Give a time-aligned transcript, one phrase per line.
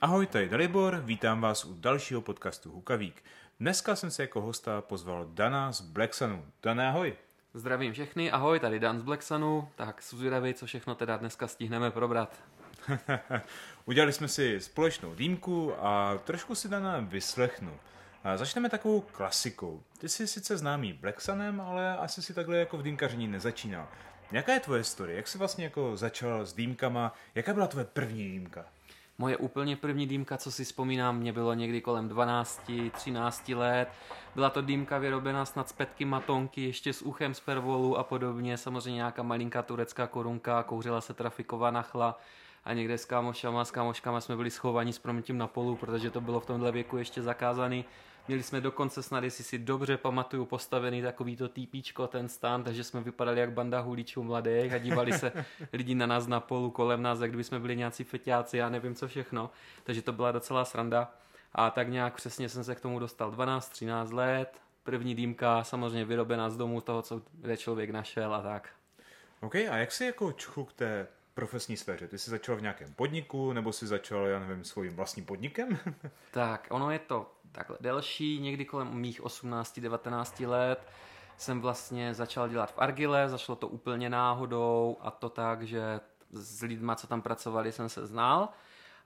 [0.00, 3.24] Ahoj, tady Dalibor, vítám vás u dalšího podcastu Hukavík.
[3.60, 6.44] Dneska jsem se jako hosta pozval Dana z Blacksunu.
[6.62, 7.16] Dana, ahoj.
[7.54, 12.42] Zdravím všechny, ahoj, tady Dan z Blacksunu, tak zvědavý, co všechno teda dneska stihneme probrat.
[13.84, 17.76] Udělali jsme si společnou dýmku a trošku si Dana vyslechnu.
[18.24, 19.82] A začneme takovou klasikou.
[19.98, 23.88] Ty jsi sice známý Blacksunem, ale asi si takhle jako v dýmkaření nezačínal.
[24.32, 25.16] Jaká je tvoje story?
[25.16, 27.14] Jak jsi vlastně jako začal s dýmkama?
[27.34, 28.64] Jaká byla tvoje první dýmka?
[29.18, 33.88] Moje úplně první dýmka, co si vzpomínám, mě bylo někdy kolem 12, 13 let.
[34.34, 38.58] Byla to dýmka vyrobená snad z petky matonky, ještě s uchem z pervolu a podobně.
[38.58, 42.18] Samozřejmě nějaká malinká turecká korunka, kouřila se trafiková nachla
[42.64, 46.20] a někde s kámošama, s kámoškama jsme byli schovaní s promětím na polu, protože to
[46.20, 47.84] bylo v tomhle věku ještě zakázaný.
[48.28, 53.00] Měli jsme dokonce snad, jestli si dobře pamatuju, postavený takovýto týpíčko, ten stan, takže jsme
[53.00, 55.32] vypadali jak banda hulíčů mladých a dívali se
[55.72, 58.94] lidi na nás na polu, kolem nás, jak kdyby jsme byli nějací feťáci, já nevím
[58.94, 59.50] co všechno.
[59.84, 61.12] Takže to byla docela sranda.
[61.52, 64.60] A tak nějak přesně jsem se k tomu dostal 12-13 let.
[64.82, 68.68] První dýmka samozřejmě vyrobená z domu toho, co kde člověk našel a tak.
[69.40, 72.08] OK, a jak jsi jako čuchl k té profesní sféře?
[72.08, 75.78] Ty jsi začal v nějakém podniku, nebo jsi začal, já nevím, svým vlastním podnikem?
[76.30, 80.88] tak, ono je to takhle delší, někdy kolem mých 18-19 let
[81.36, 86.00] jsem vlastně začal dělat v Argile, začalo to úplně náhodou a to tak, že
[86.32, 88.48] s lidma, co tam pracovali, jsem se znal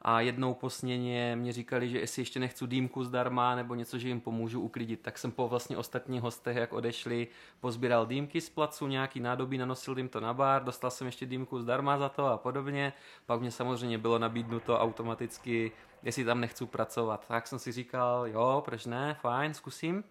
[0.02, 4.08] a jednou po sněně mě říkali, že jestli ještě nechci dýmku zdarma nebo něco, že
[4.08, 5.00] jim pomůžu uklidit.
[5.00, 7.28] Tak jsem po vlastně ostatních hostech, jak odešli,
[7.60, 11.60] pozbíral dýmky z placu, nějaký nádobí, nanosil jim to na bar, dostal jsem ještě dýmku
[11.60, 12.92] zdarma za to a podobně.
[13.26, 17.24] Pak mě samozřejmě bylo nabídnuto automaticky, jestli tam nechci pracovat.
[17.28, 20.04] Tak jsem si říkal, jo, proč ne, fajn, zkusím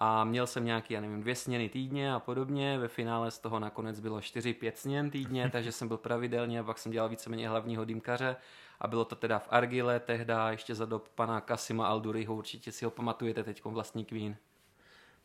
[0.00, 2.78] a měl jsem nějaký, já nevím, dvě směny týdně a podobně.
[2.78, 6.78] Ve finále z toho nakonec bylo 4-5 směn týdně, takže jsem byl pravidelně a pak
[6.78, 8.36] jsem dělal víceméně hlavního dýmkaře
[8.80, 12.84] a bylo to teda v Argile tehda ještě za dob pana Kasima Alduriho, určitě si
[12.84, 14.36] ho pamatujete teď vlastní Queen.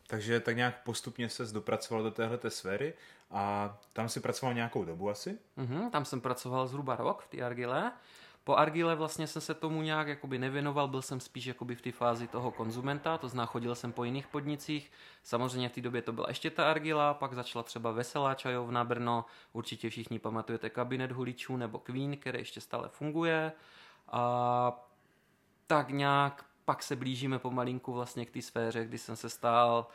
[0.06, 2.94] Takže tak nějak postupně se dopracoval do téhle sféry
[3.30, 5.38] a tam si pracoval nějakou dobu asi?
[5.58, 7.92] Mm-hmm, tam jsem pracoval zhruba rok v té Argile
[8.44, 11.92] po Argile vlastně jsem se tomu nějak jakoby nevěnoval, byl jsem spíš jakoby v té
[11.92, 14.92] fázi toho konzumenta, to znamená chodil jsem po jiných podnicích.
[15.22, 19.24] Samozřejmě v té době to byla ještě ta Argila, pak začala třeba Veselá čajovna Brno,
[19.52, 23.52] určitě všichni pamatujete kabinet huličů nebo Queen, který ještě stále funguje.
[24.08, 24.86] A
[25.66, 29.86] tak nějak pak se blížíme pomalinku vlastně k té sféře, kdy jsem se stal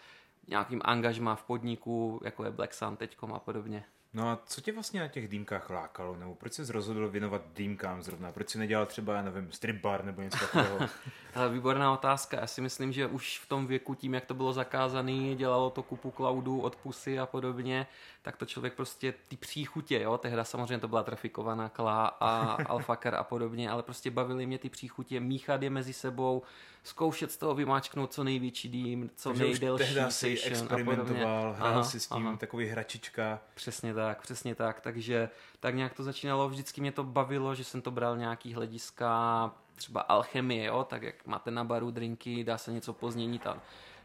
[0.47, 3.85] nějakým angažmá v podniku, jako je Black Sun teďkom a podobně.
[4.13, 6.15] No a co tě vlastně na těch dýmkách lákalo?
[6.15, 8.31] Nebo proč jsi rozhodl věnovat dýmkám zrovna?
[8.31, 10.79] Proč jsi nedělal třeba, já nevím, strip bar nebo něco takového?
[11.35, 12.39] Ale výborná otázka.
[12.39, 15.83] Já si myslím, že už v tom věku tím, jak to bylo zakázané, dělalo to
[15.83, 17.87] kupu cloudu od pusy a podobně,
[18.27, 23.15] tak to člověk prostě ty příchutě, jo, tehda samozřejmě to byla trafikovaná kla a alfakar
[23.15, 26.43] a podobně, ale prostě bavily mě ty příchutě, míchat je mezi sebou,
[26.83, 31.73] zkoušet z toho vymáčknout co největší dým, co Takže nejdelší už tehda si experimentoval, hrál
[31.73, 32.37] aha, si s tím aha.
[32.37, 33.39] takový hračička.
[33.53, 35.29] Přesně tak, přesně tak, takže
[35.59, 40.01] tak nějak to začínalo, vždycky mě to bavilo, že jsem to bral nějaký hlediska třeba
[40.01, 43.61] alchemie, jo, tak jak máte na baru drinky, dá se něco pozměnit a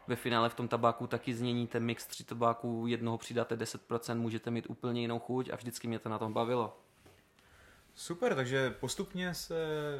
[0.07, 4.69] ve finále v tom tabáku taky změníte mix tři tabáků, jednoho přidáte 10%, můžete mít
[4.69, 6.77] úplně jinou chuť a vždycky mě to na tom bavilo.
[7.95, 9.55] Super, takže postupně se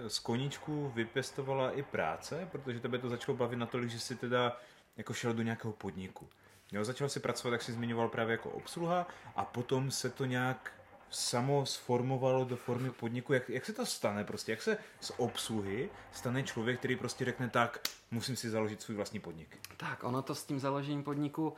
[0.08, 4.58] z koníčku vypěstovala i práce, protože tebe to začalo bavit natolik, že si teda
[4.98, 6.30] jako šel do nějakého podniku.
[6.72, 10.72] Jo, začal si pracovat, jak jsi zmiňoval, právě jako obsluha a potom se to nějak
[11.16, 13.34] samo sformovalo do formy podniku.
[13.34, 14.52] Jak, jak se to stane prostě?
[14.52, 17.80] Jak se z obsluhy stane člověk, který prostě řekne tak,
[18.12, 19.58] musím si založit svůj vlastní podnik?
[19.78, 21.54] Tak, ono to s tím založením podniku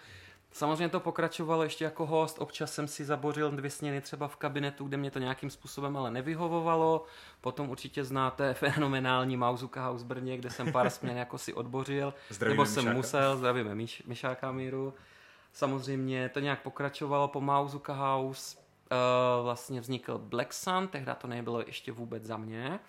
[0.55, 4.85] Samozřejmě to pokračovalo ještě jako host, občas jsem si zabořil dvě sněny třeba v kabinetu,
[4.85, 7.05] kde mě to nějakým způsobem ale nevyhovovalo.
[7.41, 12.13] Potom určitě znáte fenomenální Mauzuka House Brně, kde jsem pár směn jako si odbořil.
[12.29, 12.97] Zdravíme nebo jsem Mišáka.
[12.97, 14.93] musel, zdravíme Miš, Mišáka Míru.
[15.53, 18.57] Samozřejmě to nějak pokračovalo po Mauzuka House.
[18.91, 22.79] Uh, vlastně vznikl Black Sun, tehdy to nebylo ještě vůbec za mě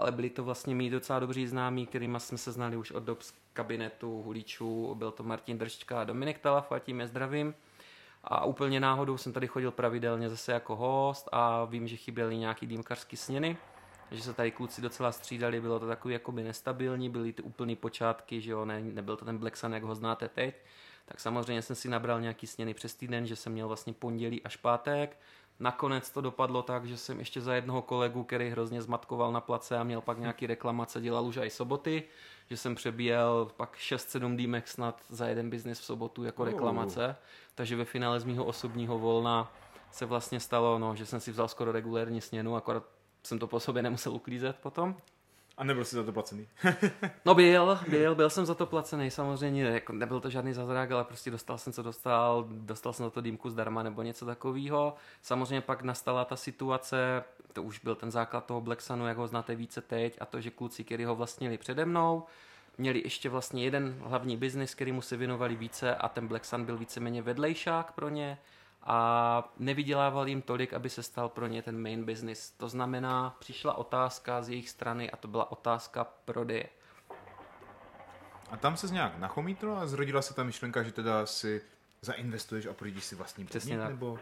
[0.00, 3.22] ale byli to vlastně mý docela dobří známí, kterými jsme se znali už od dob
[3.22, 4.94] z kabinetu hulíčů.
[4.94, 7.54] Byl to Martin Držčka a Dominik Talaf, a tím je zdravím.
[8.24, 12.66] A úplně náhodou jsem tady chodil pravidelně zase jako host a vím, že chyběly nějaký
[12.66, 13.56] dýmkařský směny,
[14.10, 18.40] že se tady kluci docela střídali, bylo to takový jakoby nestabilní, byly ty úplný počátky,
[18.40, 20.54] že jo, ne, nebyl to ten Black Sun, jak ho znáte teď,
[21.10, 24.56] tak samozřejmě jsem si nabral nějaký směny přes týden, že jsem měl vlastně pondělí až
[24.56, 25.16] pátek,
[25.60, 29.78] Nakonec to dopadlo tak, že jsem ještě za jednoho kolegu, který hrozně zmatkoval na place
[29.78, 32.02] a měl pak nějaký reklamace, dělal už i soboty,
[32.50, 37.06] že jsem přebíjel pak 6-7 dýmek snad za jeden biznis v sobotu jako reklamace.
[37.06, 37.14] Uh.
[37.54, 39.52] Takže ve finále z mého osobního volna
[39.90, 42.84] se vlastně stalo, no, že jsem si vzal skoro regulérní směnu, akorát
[43.22, 44.96] jsem to po sobě nemusel uklízet potom.
[45.60, 46.48] A nebyl jsi za to placený?
[47.24, 51.04] no byl, byl, byl jsem za to placený, samozřejmě, jako nebyl to žádný zázrak, ale
[51.04, 54.94] prostě dostal jsem, co dostal, dostal jsem za to dýmku zdarma nebo něco takového.
[55.22, 59.26] Samozřejmě pak nastala ta situace, to už byl ten základ toho Black Sunu, jak ho
[59.26, 62.24] znáte více teď, a to, že kluci, kteří ho vlastnili přede mnou,
[62.78, 66.64] měli ještě vlastně jeden hlavní biznis, který mu se věnovali více a ten Black Sun
[66.64, 68.38] byl víceméně vedlejšák pro ně
[68.82, 72.50] a nevydělával jim tolik, aby se stal pro ně ten main business.
[72.50, 76.66] To znamená, přišla otázka z jejich strany a to byla otázka prodeje.
[78.50, 81.62] A tam se nějak nachomítlo a zrodila se ta myšlenka, že teda si
[82.02, 83.90] zainvestuješ a pořídíš si vlastní podnik, Přesně tak.
[83.90, 84.18] nebo...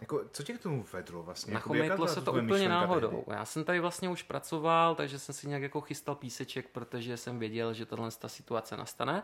[0.00, 1.54] Jako, co tě k tomu vedlo vlastně?
[1.54, 3.08] Nachomítlo se to úplně náhodou.
[3.08, 3.24] Tehdy?
[3.28, 7.38] Já jsem tady vlastně už pracoval, takže jsem si nějak jako chystal píseček, protože jsem
[7.38, 9.22] věděl, že tohle ta situace nastane.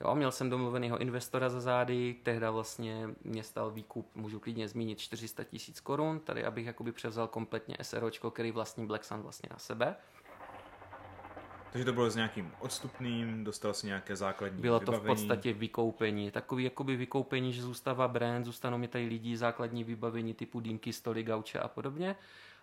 [0.00, 4.98] Jo, měl jsem domluvenýho investora za zády, tehda vlastně mě stal výkup, můžu klidně zmínit,
[4.98, 9.58] 400 tisíc korun, tady abych jakoby převzal kompletně SROčko, který vlastní Black Sun vlastně na
[9.58, 9.96] sebe.
[11.72, 15.00] Takže to bylo s nějakým odstupným, dostal si nějaké základní Bylo vybavení.
[15.00, 16.30] to v podstatě vykoupení.
[16.30, 21.22] Takový jakoby vykoupení, že zůstává brand, zůstanou mi tady lidi základní vybavení typu dýmky, stoly,
[21.22, 22.16] gauče a podobně.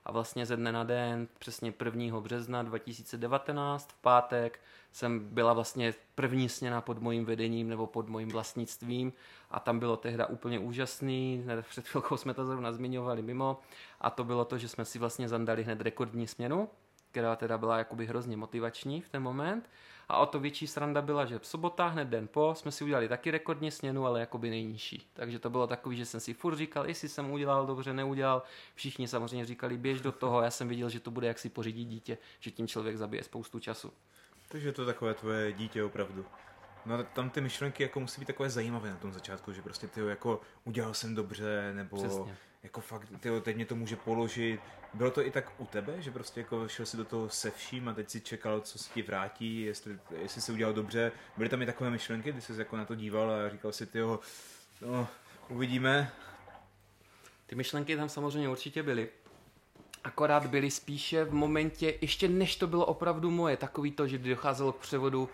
[0.05, 2.19] A vlastně ze dne na den, přesně 1.
[2.19, 4.59] března 2019, v pátek,
[4.91, 9.13] jsem byla vlastně první směna pod mojím vedením nebo pod mojím vlastnictvím
[9.51, 13.59] a tam bylo tehda úplně úžasný, před chvilkou jsme to zrovna zmiňovali mimo
[14.01, 16.69] a to bylo to, že jsme si vlastně zandali hned rekordní směnu,
[17.11, 19.69] která teda byla jakoby hrozně motivační v ten moment.
[20.11, 23.07] A o to větší sranda byla, že v sobota hned den po jsme si udělali
[23.07, 25.09] taky rekordně směnu, ale jakoby nejnižší.
[25.13, 28.43] Takže to bylo takový, že jsem si furt říkal, jestli jsem udělal dobře, neudělal.
[28.75, 30.41] Všichni samozřejmě říkali, běž do toho.
[30.41, 33.59] Já jsem viděl, že to bude jak si pořídit dítě, že tím člověk zabije spoustu
[33.59, 33.93] času.
[34.49, 36.25] Takže to takové tvoje dítě opravdu.
[36.85, 39.99] No tam ty myšlenky jako musí být takové zajímavé na tom začátku, že prostě ty
[39.99, 44.59] jako udělal jsem dobře, nebo Přesně jako fakt, tyjo, teď mě to může položit.
[44.93, 47.87] Bylo to i tak u tebe, že prostě jako šel si do toho se vším
[47.87, 51.11] a teď si čekal, co si ti vrátí, jestli, jestli se udělal dobře.
[51.37, 54.19] Byly tam i takové myšlenky, kdy jsi jako na to díval a říkal si, tyjo,
[54.81, 55.07] no,
[55.49, 56.11] uvidíme.
[57.45, 59.09] Ty myšlenky tam samozřejmě určitě byly.
[60.03, 64.73] Akorát byly spíše v momentě, ještě než to bylo opravdu moje, takový to, že docházelo
[64.73, 65.29] k převodu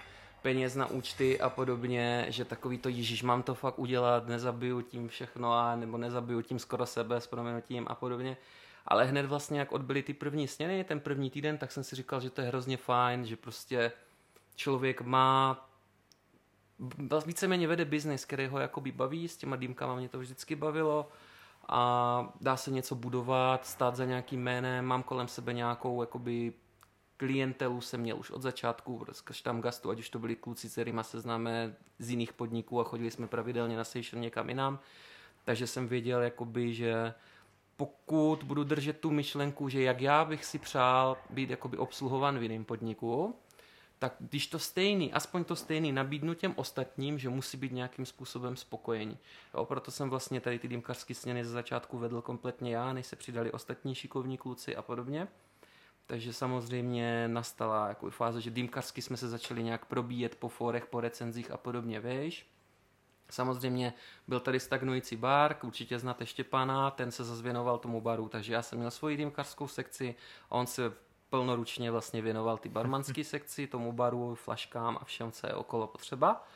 [0.48, 5.08] peněz na účty a podobně, že takový to Ježíš, mám to fakt udělat, nezabiju tím
[5.08, 8.38] všechno a nebo nezabiju tím skoro sebe s proměnutím a podobně.
[8.86, 12.22] Ale hned vlastně, jak odbyly ty první směny, ten první týden, tak jsem si říkal,
[12.22, 13.92] že to je hrozně fajn, že prostě
[14.56, 15.70] člověk má
[17.26, 21.10] víceméně vede biznis, který ho jakoby baví, s těma dýmkama mě to vždycky bavilo
[21.68, 26.54] a dá se něco budovat, stát za nějakým jménem, mám kolem sebe nějakou jakoby
[27.18, 31.02] klientelu jsem měl už od začátku z gastu, ať už to byli kluci, s kterými
[31.02, 34.80] se známe z jiných podniků a chodili jsme pravidelně na session někam jinam.
[35.44, 37.14] Takže jsem věděl, jakoby, že
[37.78, 42.44] pokud budu držet tu myšlenku, že jak já bych si přál být jakoby obsluhovan v
[42.44, 43.36] jiném podniku,
[44.00, 48.56] tak když to stejný, aspoň to stejný nabídnu těm ostatním, že musí být nějakým způsobem
[48.56, 49.18] spokojení.
[49.54, 53.16] Jo, proto jsem vlastně tady ty dýmkařské směny ze začátku vedl kompletně já, než se
[53.16, 55.28] přidali ostatní šikovní kluci a podobně.
[56.07, 61.01] Takže samozřejmě nastala jako fáze, že dýmkařsky jsme se začali nějak probíjet po forech, po
[61.01, 62.51] recenzích a podobně, víš.
[63.30, 63.94] Samozřejmě
[64.27, 68.62] byl tady stagnující bar, určitě znáte Štěpána, ten se zase věnoval tomu baru, takže já
[68.62, 70.15] jsem měl svoji dýmkařskou sekci
[70.50, 70.94] a on se
[71.30, 76.47] plnoručně vlastně věnoval ty barmanské sekci, tomu baru, flaškám a všem, co je okolo potřeba.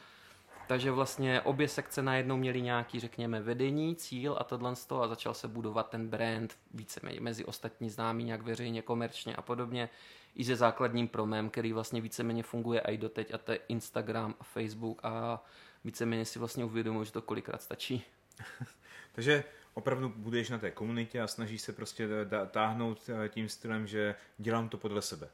[0.71, 5.07] Takže vlastně obě sekce najednou měly nějaký, řekněme, vedení, cíl a tohle z toho a
[5.07, 9.89] začal se budovat ten brand více mezi ostatní známí, nějak veřejně, komerčně a podobně.
[10.35, 14.43] I se základním promem, který vlastně víceméně funguje i doteď a to je Instagram a
[14.43, 15.45] Facebook a
[15.83, 18.03] víceméně si vlastně uvědomuji, že to kolikrát stačí.
[19.11, 22.07] Takže opravdu budeš na té komunitě a snažíš se prostě
[22.51, 25.29] táhnout eh, tím stylem, že dělám to podle sebe.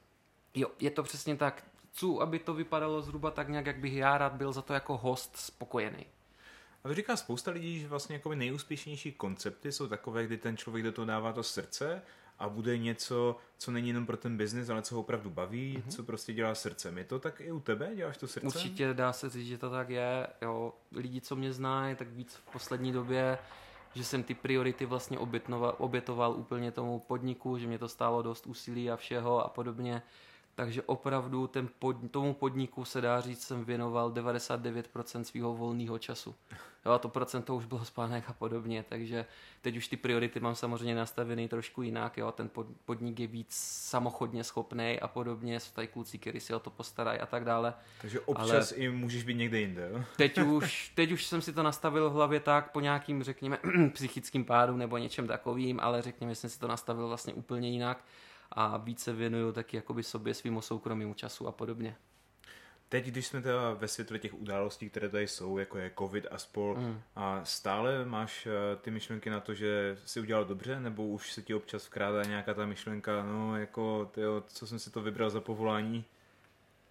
[0.53, 4.17] Jo, je to přesně tak chci, aby to vypadalo zhruba tak nějak, jak bych já
[4.17, 6.05] rád byl za to jako host spokojený.
[6.83, 10.85] A to říká spousta lidí, že vlastně jako nejúspěšnější koncepty jsou takové, kdy ten člověk
[10.85, 12.01] do toho dává to srdce
[12.39, 15.91] a bude něco, co není jenom pro ten biznis, ale co ho opravdu baví, mm-hmm.
[15.91, 16.97] co prostě dělá srdcem.
[16.97, 17.91] Je to tak i u tebe?
[17.95, 18.47] Děláš to srdcem?
[18.47, 20.27] Určitě dá se říct, že to tak je.
[20.41, 20.73] Jo.
[20.91, 23.37] Lidi, co mě znají, tak víc v poslední době,
[23.95, 28.47] že jsem ty priority vlastně obětoval, obětoval úplně tomu podniku, že mě to stálo dost
[28.47, 30.01] úsilí a všeho a podobně
[30.57, 36.35] takže opravdu ten pod, tomu podniku se dá říct, jsem věnoval 99% svého volného času.
[36.85, 39.25] Jo, a to procento už bylo spánek a podobně, takže
[39.61, 43.47] teď už ty priority mám samozřejmě nastavený trošku jinak, jo, ten pod, podnik je víc
[43.81, 47.73] samochodně schopný a podobně, jsou tady kluci, kteří si o to postarají a tak dále.
[48.01, 50.03] Takže občas Ale i můžeš být někde jinde, jo?
[50.15, 53.57] Teď už, teď už jsem si to nastavil v hlavě tak po nějakým, řekněme,
[53.93, 58.03] psychickým pádu nebo něčem takovým, ale řekněme, jsem si to nastavil vlastně úplně jinak
[58.51, 61.95] a více věnuju taky jakoby sobě, svýmu soukromému času a podobně.
[62.89, 66.37] Teď, když jsme teda ve světle těch událostí, které tady jsou, jako je covid a
[66.37, 67.01] spol, mm.
[67.15, 71.41] a stále máš eh, ty myšlenky na to, že si udělal dobře, nebo už se
[71.41, 75.41] ti občas vkrádá nějaká ta myšlenka, no jako, tyjo, co jsem si to vybral za
[75.41, 76.05] povolání?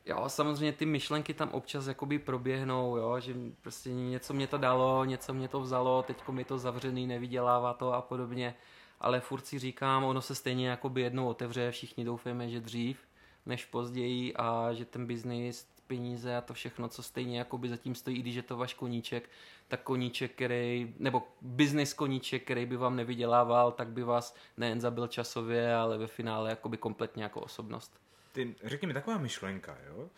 [0.06, 5.04] Jo, samozřejmě ty myšlenky tam občas jakoby proběhnou, jo, že prostě něco mě to dalo,
[5.04, 8.54] něco mě to vzalo, teď mi to zavřený, nevydělává to a podobně,
[9.00, 12.98] ale furt si říkám, ono se stejně jakoby jednou otevře, všichni doufejme, že dřív
[13.46, 18.16] než později a že ten biznis, peníze a to všechno, co stejně jakoby zatím stojí,
[18.16, 19.30] i když je to váš koníček,
[19.68, 25.06] tak koníček, který, nebo business koníček, který by vám nevydělával, tak by vás nejen zabil
[25.06, 28.00] časově, ale ve finále jakoby kompletně jako osobnost
[28.36, 30.08] ty, řekni mi, taková myšlenka, jo?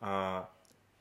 [0.00, 0.54] A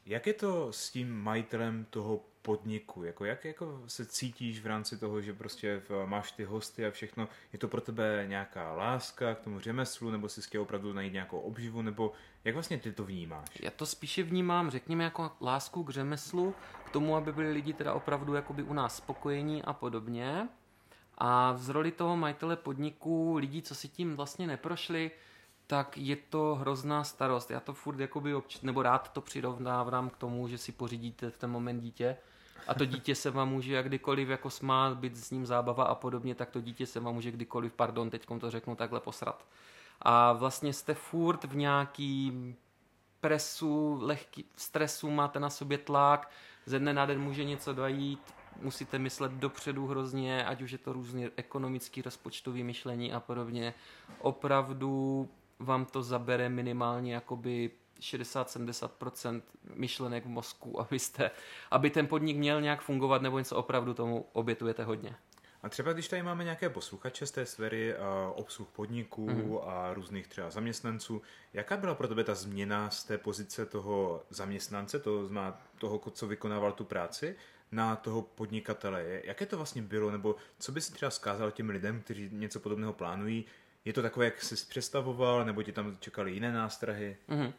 [0.06, 3.04] jak je to s tím majitelem toho podniku?
[3.04, 7.28] Jako, jak jako se cítíš v rámci toho, že prostě máš ty hosty a všechno?
[7.54, 11.40] Je to pro tebe nějaká láska k tomu řemeslu, nebo si chtěl opravdu najít nějakou
[11.40, 12.12] obživu, nebo
[12.44, 13.50] jak vlastně ty to vnímáš?
[13.60, 17.94] Já to spíše vnímám, řekněme, jako lásku k řemeslu, k tomu, aby byli lidi teda
[17.94, 20.50] opravdu jakoby u nás spokojení a podobně.
[21.18, 25.12] A z roli toho majitele podniku, lidí, co si tím vlastně neprošli,
[25.68, 27.52] tak je to hrozná starost.
[27.52, 31.38] Já to furt jakoby obč- nebo rád to přirovnávám k tomu, že si pořídíte v
[31.38, 32.18] ten moment dítě
[32.68, 36.36] a to dítě se vám může kdykoliv jako smát, být s ním zábava a podobně,
[36.36, 39.46] tak to dítě se vám může kdykoliv, pardon, teď to řeknu takhle posrat.
[40.02, 42.56] A vlastně jste furt v nějaký
[43.22, 46.32] presu, lehký stresu, máte na sobě tlak,
[46.66, 50.94] ze dne na den může něco dojít, musíte myslet dopředu hrozně, ať už je to
[50.94, 53.74] různě ekonomický, rozpočtový myšlení a podobně.
[54.20, 59.42] Opravdu vám to zabere minimálně jakoby 60-70%
[59.74, 61.32] myšlenek v mozku, abyste,
[61.72, 65.16] aby ten podnik měl nějak fungovat nebo něco opravdu tomu obětujete hodně.
[65.64, 68.00] A třeba když tady máme nějaké posluchače z té sféry uh,
[68.36, 69.58] obsluh podniků mm.
[69.64, 71.22] a různých třeba zaměstnanců,
[71.54, 76.28] jaká byla pro tebe ta změna z té pozice toho zaměstnance, toho, znamená toho, co
[76.28, 77.36] vykonával tu práci,
[77.72, 79.22] na toho podnikatele?
[79.24, 82.94] Jaké to vlastně bylo, nebo co by si třeba zkázal těm lidem, kteří něco podobného
[82.94, 83.46] plánují,
[83.86, 87.18] je to takové, jak jsi představoval, nebo ti tam čekali jiné nástrahy?
[87.30, 87.54] Mm-hmm.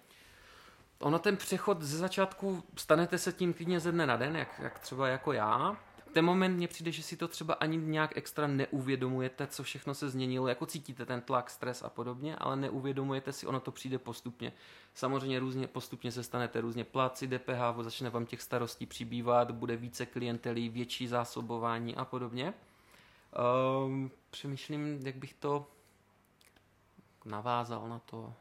[1.00, 4.78] Ono ten přechod ze začátku, stanete se tím klidně ze dne na den, jak, jak
[4.78, 5.76] třeba jako já.
[6.12, 10.08] Ten moment mně přijde, že si to třeba ani nějak extra neuvědomujete, co všechno se
[10.08, 14.52] změnilo, jako cítíte ten tlak, stres a podobně, ale neuvědomujete si, ono to přijde postupně.
[14.94, 20.06] Samozřejmě různě postupně se stanete různě pláci DPH, začne vám těch starostí přibývat, bude více
[20.06, 22.54] klientelí, větší zásobování a podobně.
[23.86, 25.66] Um, přemýšlím, jak bych to
[27.24, 28.34] navázal na to.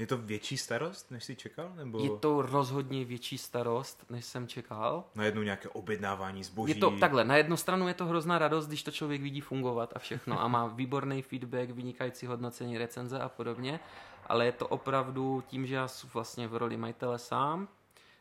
[0.00, 1.72] Je to větší starost, než jsi čekal?
[1.76, 1.98] Nebo...
[1.98, 5.04] Je to rozhodně větší starost, než jsem čekal.
[5.14, 6.72] Na jednu nějaké objednávání zboží.
[6.72, 9.92] Je to takhle, na jednu stranu je to hrozná radost, když to člověk vidí fungovat
[9.96, 13.80] a všechno a má výborný feedback, vynikající hodnocení recenze a podobně,
[14.26, 17.68] ale je to opravdu tím, že já jsem vlastně v roli majitele sám,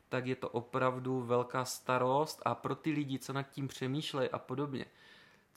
[0.10, 4.40] tak je to opravdu velká starost a pro ty lidi, co nad tím přemýšlejí a
[4.40, 4.86] podobně,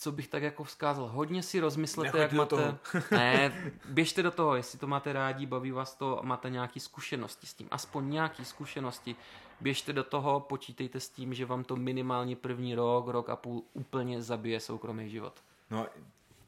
[0.02, 1.08] co bych tak jako vzkázal.
[1.08, 2.56] Hodně si rozmyslete, jak máte...
[3.10, 3.52] Ne,
[3.88, 7.54] běžte do toho, jestli to máte rádi, baví vás to a máte nějaké zkušenosti s
[7.54, 7.68] tím.
[7.70, 9.16] Aspoň nějaké zkušenosti.
[9.60, 13.62] Běžte do toho, počítejte s tím, že vám to minimálně první rok, rok a půl
[13.72, 15.34] úplně zabije soukromý život.
[15.70, 15.86] No,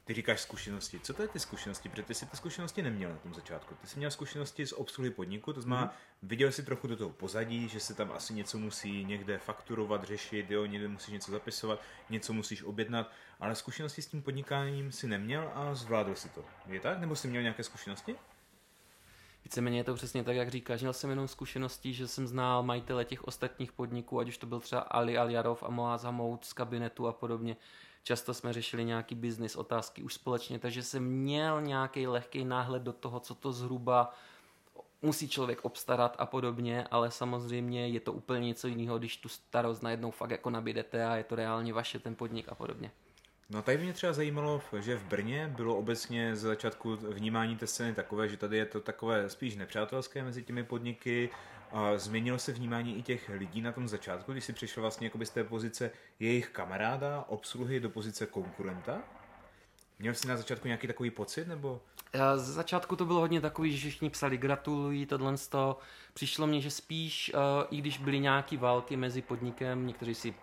[0.05, 0.99] ty říkáš zkušenosti.
[0.99, 1.89] Co to je ty zkušenosti?
[1.89, 3.75] Protože ty jsi ty zkušenosti neměl na tom začátku.
[3.81, 6.27] Ty jsi měl zkušenosti z obsluhy podniku, to znamená, mm-hmm.
[6.27, 10.51] viděl jsi trochu do toho pozadí, že se tam asi něco musí někde fakturovat, řešit,
[10.51, 15.51] jo, někde musíš něco zapisovat, něco musíš objednat, ale zkušenosti s tím podnikáním si neměl
[15.55, 16.45] a zvládl si to.
[16.67, 16.99] Je tak?
[16.99, 18.15] Nebo jsi měl nějaké zkušenosti?
[19.45, 20.81] Víceméně je to přesně tak, jak říkáš.
[20.81, 24.59] Měl jsem jenom zkušenosti, že jsem znal majitele těch ostatních podniků, ať už to byl
[24.59, 27.57] třeba Ali Aljarov a Moaz Hamout z kabinetu a podobně.
[28.07, 32.93] Často jsme řešili nějaký business otázky už společně, takže jsem měl nějaký lehký náhled do
[32.93, 34.13] toho, co to zhruba
[35.01, 39.83] musí člověk obstarat a podobně, ale samozřejmě je to úplně něco jiného, když tu starost
[39.83, 42.91] najednou fakt jako nabídete a je to reálně vaše ten podnik a podobně.
[43.49, 47.93] No tady mě třeba zajímalo, že v Brně bylo obecně z začátku vnímání té scény
[47.93, 51.29] takové, že tady je to takové spíš nepřátelské mezi těmi podniky,
[51.95, 55.43] změnilo se vnímání i těch lidí na tom začátku, když si přišel vlastně z té
[55.43, 58.97] pozice jejich kamaráda, obsluhy do pozice konkurenta?
[59.99, 61.81] Měl jsi na začátku nějaký takový pocit, nebo?
[62.35, 65.77] Z začátku to bylo hodně takový, že všichni psali gratulují, tohle toho.
[66.13, 67.39] Přišlo mně, že spíš, uh,
[67.69, 70.35] i když byly nějaké války mezi podnikem, někteří si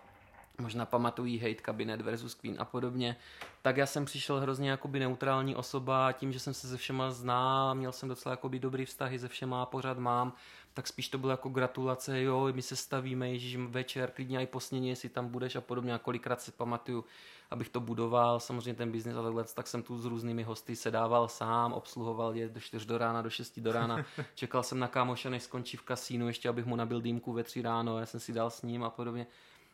[0.61, 3.15] možná pamatují Hate Cabinet versus Queen a podobně,
[3.61, 7.75] tak já jsem přišel hrozně jakoby neutrální osoba, tím, že jsem se se všema znal,
[7.75, 10.33] měl jsem docela jakoby dobrý vztahy se všema, pořád mám,
[10.73, 14.89] tak spíš to bylo jako gratulace, jo, my se stavíme, ježíš, večer, klidně i posnění,
[14.89, 17.05] jestli tam budeš a podobně, a kolikrát si pamatuju,
[17.51, 21.27] abych to budoval, samozřejmě ten biznis a takhle, tak jsem tu s různými hosty sedával
[21.27, 25.29] sám, obsluhoval je do 4 do rána, do 6 do rána, čekal jsem na kámoše,
[25.29, 28.33] než skončí v kasínu, ještě abych mu nabil dýmku ve 3 ráno, já jsem si
[28.33, 29.27] dal s ním a podobně.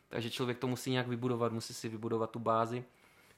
[0.08, 2.84] Takže člověk to musí nějak vybudovat, musí si vybudovat tu bázi.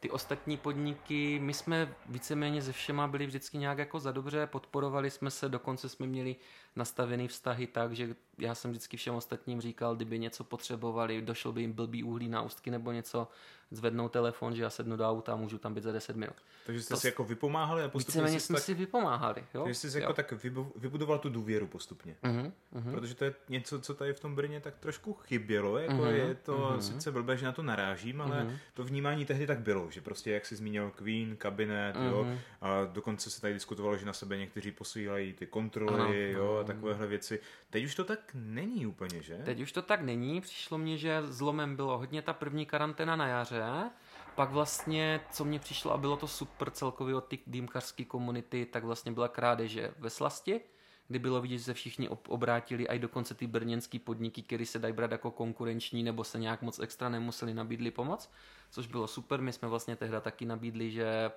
[0.01, 5.11] Ty ostatní podniky, my jsme víceméně ze všema byli vždycky nějak jako za dobře, podporovali
[5.11, 6.37] jsme se, dokonce jsme měli
[6.77, 11.61] nastavený vztahy tak, že já jsem vždycky všem ostatním říkal, kdyby něco potřebovali, došlo by
[11.61, 13.29] jim blbý uhlí na ústky nebo něco,
[13.71, 16.35] zvednou telefon, že já sednu do auta a můžu tam být za 10 minut.
[16.67, 19.45] Takže jste To si jako vypomáhali a postupně Víceméně jsme tak, si vypomáhali.
[19.55, 19.63] Jo?
[19.65, 20.01] takže jsi si jo.
[20.03, 22.17] jako tak vybu- vybudoval tu důvěru postupně.
[22.23, 22.93] Mhm, mhm.
[22.93, 25.79] Protože to je něco, co tady v tom Brně tak trošku chybělo.
[25.79, 26.83] Jako Mhm, Je to mhm.
[26.83, 28.57] sice blbé, že na to narážím, ale Mhm.
[28.75, 32.39] to vnímání tehdy tak bylo, že prostě, jak jsi zmínil Queen, kabinet, jo, Mhm.
[32.61, 36.62] a dokonce se tady diskutovalo, že na sebe někteří posílají ty kontroly, Ano, jo.
[36.63, 37.41] A takovéhle věci.
[37.71, 39.39] Teď už to tak není úplně, že?
[39.45, 43.27] Teď už to tak není, přišlo mně, že zlomem bylo hodně ta první karanténa na
[43.27, 43.91] jaře,
[44.35, 48.85] pak vlastně, co mně přišlo a bylo to super celkově od té dýmkařské komunity, tak
[48.85, 50.61] vlastně byla krádeže ve Slasti,
[51.09, 54.67] kdy bylo vidět, že se všichni ob- obrátili, a i dokonce ty brněnský podniky, které
[54.67, 58.31] se dají brát jako konkurenční, nebo se nějak moc extra nemuseli nabídli pomoc,
[58.71, 59.41] což bylo super.
[59.41, 61.31] My jsme vlastně tehda taky nabídli, že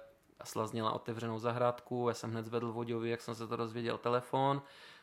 [0.43, 4.61] Slaz měla otevřenou zahrádku, já jsem hned zvedl Voďovi, jak jsem se to dozvěděl, telefon,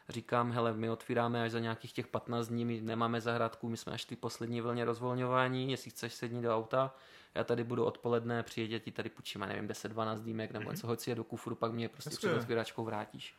[0.09, 3.93] říkám, hele, my otvíráme až za nějakých těch 15 dní, my nemáme zahrádku, my jsme
[3.93, 6.95] až ty poslední vlně rozvolňování, jestli chceš sedni do auta,
[7.35, 11.01] já tady budu odpoledne, přijedě ti tady půjčím, já nevím, 10-12 dýmek nebo něco, hoď
[11.01, 12.29] si je do kufru, pak mě prostě Hezké.
[12.29, 13.35] před otvíračkou vrátíš.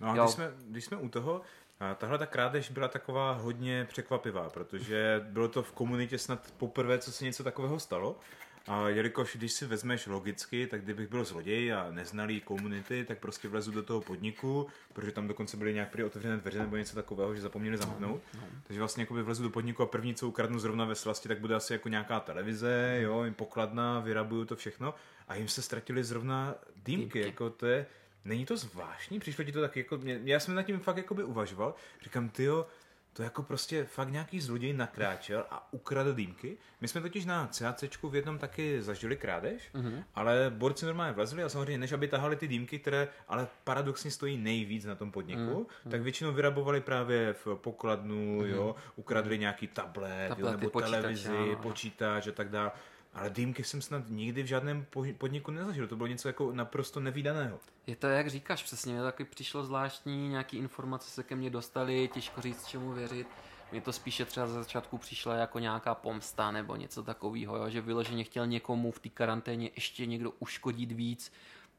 [0.00, 0.22] No a Jo.
[0.24, 1.40] když jsme, když jsme u toho,
[1.80, 6.98] a tahle ta krádež byla taková hodně překvapivá, protože bylo to v komunitě snad poprvé,
[6.98, 8.16] co se něco takového stalo.
[8.66, 13.48] A jelikož když si vezmeš logicky, tak kdybych byl zloděj a neznalý komunity, tak prostě
[13.48, 17.34] vlezu do toho podniku, protože tam dokonce byly nějak prý otevřené dveře nebo něco takového,
[17.34, 18.22] že zapomněli zamknout.
[18.66, 21.54] Takže vlastně jakoby vlezu do podniku a první, co ukradnu zrovna ve slasti, tak bude
[21.54, 24.94] asi jako nějaká televize, jo, jim pokladna, vyrabuju to všechno.
[25.28, 26.54] A jim se ztratili zrovna
[26.84, 27.20] dýmky, Dýmky.
[27.20, 27.86] jako to je,
[28.24, 29.20] Není to zvláštní?
[29.20, 31.74] Přišlo ti to tak jako, mě, já jsem nad tím fakt jakoby uvažoval.
[32.02, 32.66] Říkám, tyjo,
[33.12, 36.56] to jako prostě fakt nějaký zloděj nakráčel a ukradl dýmky.
[36.80, 40.04] My jsme totiž na CACčku v jednom taky zažili krádež, mm-hmm.
[40.14, 44.38] ale borci normálně vlezli a samozřejmě než aby tahali ty dýmky, které ale paradoxně stojí
[44.38, 45.90] nejvíc na tom podniku, mm-hmm.
[45.90, 48.46] tak většinou vyrabovali právě v pokladnu, mm-hmm.
[48.46, 52.70] jo, ukradli nějaký tablet, jo, Tablety, nebo počítače, televizi, počítač a tak dále.
[53.14, 55.88] Ale dýmky jsem snad nikdy v žádném po- podniku nezažil.
[55.88, 57.60] To bylo něco jako naprosto nevýdaného.
[57.86, 62.10] Je to, jak říkáš, přesně, mě taky přišlo zvláštní, nějaký informace se ke mně dostaly,
[62.14, 63.26] těžko říct, čemu věřit.
[63.72, 68.24] Mně to spíše třeba za začátku přišla jako nějaká pomsta nebo něco takového, že vyloženě
[68.24, 71.32] chtěl někomu v té karanténě ještě někdo uškodit víc,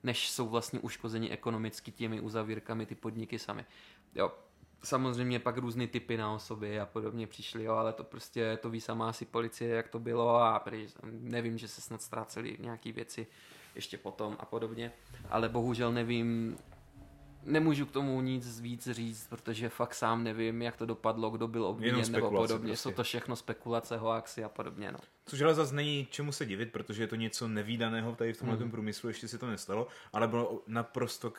[0.03, 3.65] než jsou vlastně uškozeni ekonomicky těmi uzavírkami ty podniky sami.
[4.15, 4.31] Jo,
[4.83, 8.81] samozřejmě pak různé typy na osoby a podobně přišly, jo, ale to prostě, to ví
[8.81, 13.27] sama asi policie, jak to bylo a prý, nevím, že se snad ztrácely nějaké věci
[13.75, 14.91] ještě potom a podobně,
[15.29, 16.57] ale bohužel nevím,
[17.43, 21.65] nemůžu k tomu nic víc říct, protože fakt sám nevím, jak to dopadlo, kdo byl
[21.65, 22.67] obviněn nebo podobně.
[22.67, 22.77] prostě.
[22.77, 24.91] Jsou to všechno spekulace, hoaxy a podobně.
[24.91, 24.99] No.
[25.25, 28.57] Což ale zase není čemu se divit, protože je to něco nevýdaného tady v tomhle
[28.57, 28.71] mm.
[28.71, 31.33] průmyslu, ještě se to nestalo, ale bylo naprosto uh,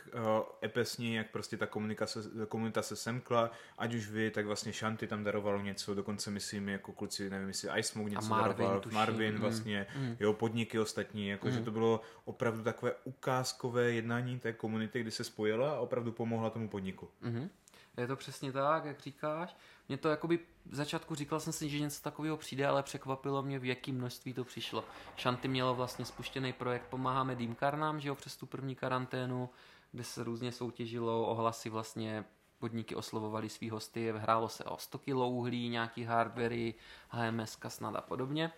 [0.62, 5.24] epesní, jak prostě ta komunikace, komunita se semkla, ať už vy, tak vlastně Shanty tam
[5.24, 9.34] darovalo něco, dokonce myslím, jako kluci, nevím, jestli Ice Smoke něco Marvin, daroval, tuším, Marvin
[9.34, 10.16] mm, vlastně, mm.
[10.20, 15.24] jo, podniky ostatní, jako že to bylo opravdu takové ukázkové jednání té komunity, kdy se
[15.24, 17.08] spojila a opravdu pomohla tomu podniku.
[17.20, 17.50] Mhm.
[17.96, 19.56] Je to přesně tak, jak říkáš.
[19.88, 23.58] Mě to jakoby v začátku říkal jsem si, že něco takového přijde, ale překvapilo mě,
[23.58, 24.84] v jakém množství to přišlo.
[25.18, 29.50] Shanty mělo vlastně spuštěný projekt Pomáháme dýmkarnám, že jo, přes tu první karanténu,
[29.92, 32.24] kde se různě soutěžilo, ohlasy vlastně
[32.58, 36.74] podniky oslovovali svý hosty, hrálo se o 100 kg uhlí, nějaký hardwary,
[37.08, 38.52] HMS snad a podobně.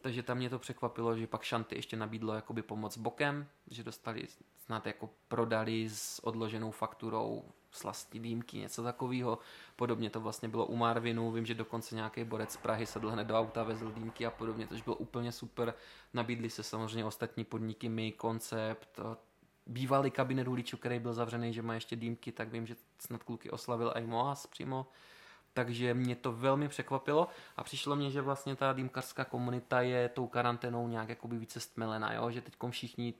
[0.00, 4.28] Takže tam mě to překvapilo, že pak Shanty ještě nabídlo jakoby pomoc bokem, že dostali,
[4.64, 9.38] snad jako prodali s odloženou fakturou slastí dýmky, něco takového.
[9.76, 13.24] Podobně to vlastně bylo u Marvinu, vím, že dokonce nějaký borec z Prahy sedl hned
[13.24, 15.74] do auta, vezl dýmky a podobně, což bylo úplně super.
[16.14, 19.00] Nabídli se samozřejmě ostatní podniky, my, koncept,
[19.66, 23.50] bývalý kabinet Huličů, který byl zavřený, že má ještě dýmky, tak vím, že snad kluky
[23.50, 24.86] oslavil i Moas přímo.
[25.52, 30.26] Takže mě to velmi překvapilo a přišlo mě, že vlastně ta dýmkařská komunita je tou
[30.26, 32.30] karanténou nějak jakoby více stmelená, jo?
[32.30, 33.14] že teď všichni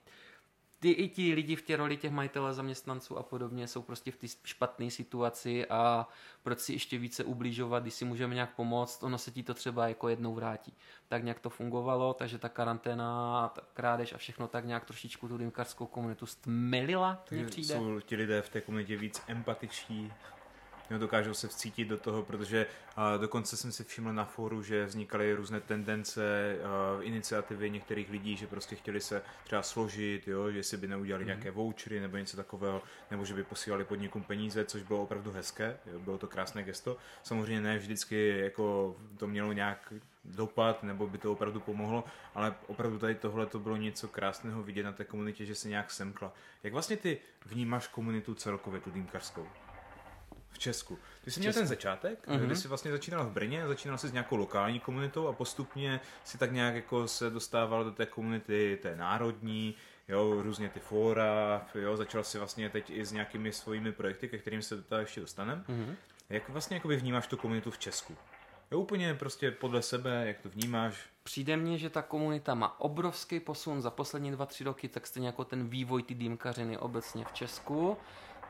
[0.80, 4.16] ty, i ti lidi v té roli těch majitele zaměstnanců a podobně jsou prostě v
[4.16, 6.08] té špatné situaci a
[6.42, 9.88] proč si ještě více ubližovat, když si můžeme nějak pomoct, ono se ti to třeba
[9.88, 10.72] jako jednou vrátí.
[11.08, 15.38] Tak nějak to fungovalo, takže ta karanténa, ta krádež a všechno tak nějak trošičku tu
[15.38, 17.74] dýmkařskou komunitu stmelila, mně přijde.
[17.74, 20.12] Jsou ti lidé v té komunitě víc empatičtí,
[20.98, 25.34] dokážou se vcítit do toho, protože a dokonce jsem si všiml na fóru, že vznikaly
[25.34, 30.76] různé tendence, a, iniciativy některých lidí, že prostě chtěli se třeba složit, jo, že si
[30.76, 31.26] by neudělali mm-hmm.
[31.26, 35.78] nějaké vouchery nebo něco takového, nebo že by posílali podnikům peníze, což bylo opravdu hezké,
[35.92, 36.96] jo, bylo to krásné gesto.
[37.22, 39.92] Samozřejmě ne vždycky jako to mělo nějak
[40.24, 44.82] dopad, nebo by to opravdu pomohlo, ale opravdu tady tohle to bylo něco krásného vidět
[44.82, 46.32] na té komunitě, že se nějak semkla.
[46.62, 49.48] Jak vlastně ty vnímáš komunitu celkově, tu dýmkařskou?
[50.50, 50.98] V Česku.
[51.24, 52.46] Ty jsi měl ten začátek, mm-hmm.
[52.46, 56.38] kdy jsi vlastně začínal v Brně, začínal jsi s nějakou lokální komunitou a postupně si
[56.38, 59.74] tak nějak jako se dostával do té komunity, té národní,
[60.08, 64.38] jo, různě ty fóra, jo, začal si vlastně teď i s nějakými svými projekty, ke
[64.38, 65.64] kterým se do toho ještě dostaneme.
[65.68, 65.94] Mm-hmm.
[66.30, 68.16] Jak vlastně jakoby vnímáš tu komunitu v Česku?
[68.70, 70.96] Jo, úplně prostě podle sebe, jak to vnímáš?
[71.22, 75.28] Přijde mně, že ta komunita má obrovský posun za poslední dva, tři roky, tak stejně
[75.28, 77.96] jako ten vývoj ty dýmkařiny obecně v Česku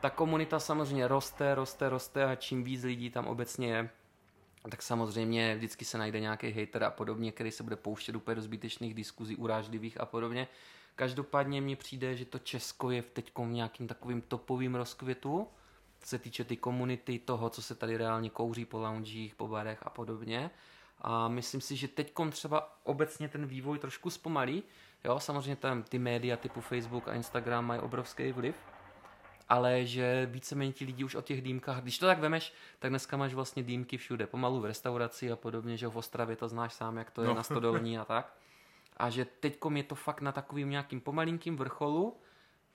[0.01, 3.89] ta komunita samozřejmě roste, roste, roste a čím víc lidí tam obecně je,
[4.69, 8.41] tak samozřejmě vždycky se najde nějaký hater a podobně, který se bude pouštět úplně do
[8.41, 10.47] zbytečných diskuzí, urážlivých a podobně.
[10.95, 15.47] Každopádně mně přijde, že to Česko je teď v nějakým takovým topovým rozkvětu,
[16.01, 19.79] co se týče ty komunity, toho, co se tady reálně kouří po loungích, po barech
[19.81, 20.51] a podobně.
[21.01, 24.63] A myslím si, že teď třeba obecně ten vývoj trošku zpomalí.
[25.03, 28.55] Jo, samozřejmě tam ty média typu Facebook a Instagram mají obrovský vliv,
[29.51, 33.17] ale že víceméně ti lidi už o těch dýmkách, když to tak vemeš, tak dneska
[33.17, 36.97] máš vlastně dýmky všude, pomalu v restauraci a podobně, že v Ostravě to znáš sám,
[36.97, 37.33] jak to je no.
[37.33, 38.33] na stodolní a tak.
[38.97, 42.17] A že teďkom je to fakt na takovým nějakým pomalinkým vrcholu,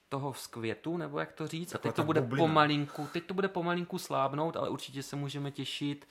[0.09, 1.73] toho vzkvětu, nebo jak to říct.
[1.73, 2.45] Taková a teď to bude bublina.
[2.45, 6.09] pomalinku, teď to bude pomalinku slábnout, ale určitě se můžeme těšit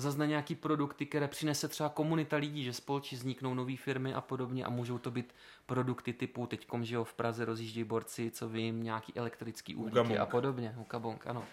[0.00, 4.20] zase na nějaký produkty, které přinese třeba komunita lidí, že společně vzniknou nové firmy a
[4.20, 5.34] podobně a můžou to být
[5.66, 10.26] produkty typu teďkom, že jo, v Praze rozjíždějí borci, co vím, nějaký elektrický uhlíky a
[10.26, 10.74] podobně.
[10.80, 11.44] Ukabong, ano.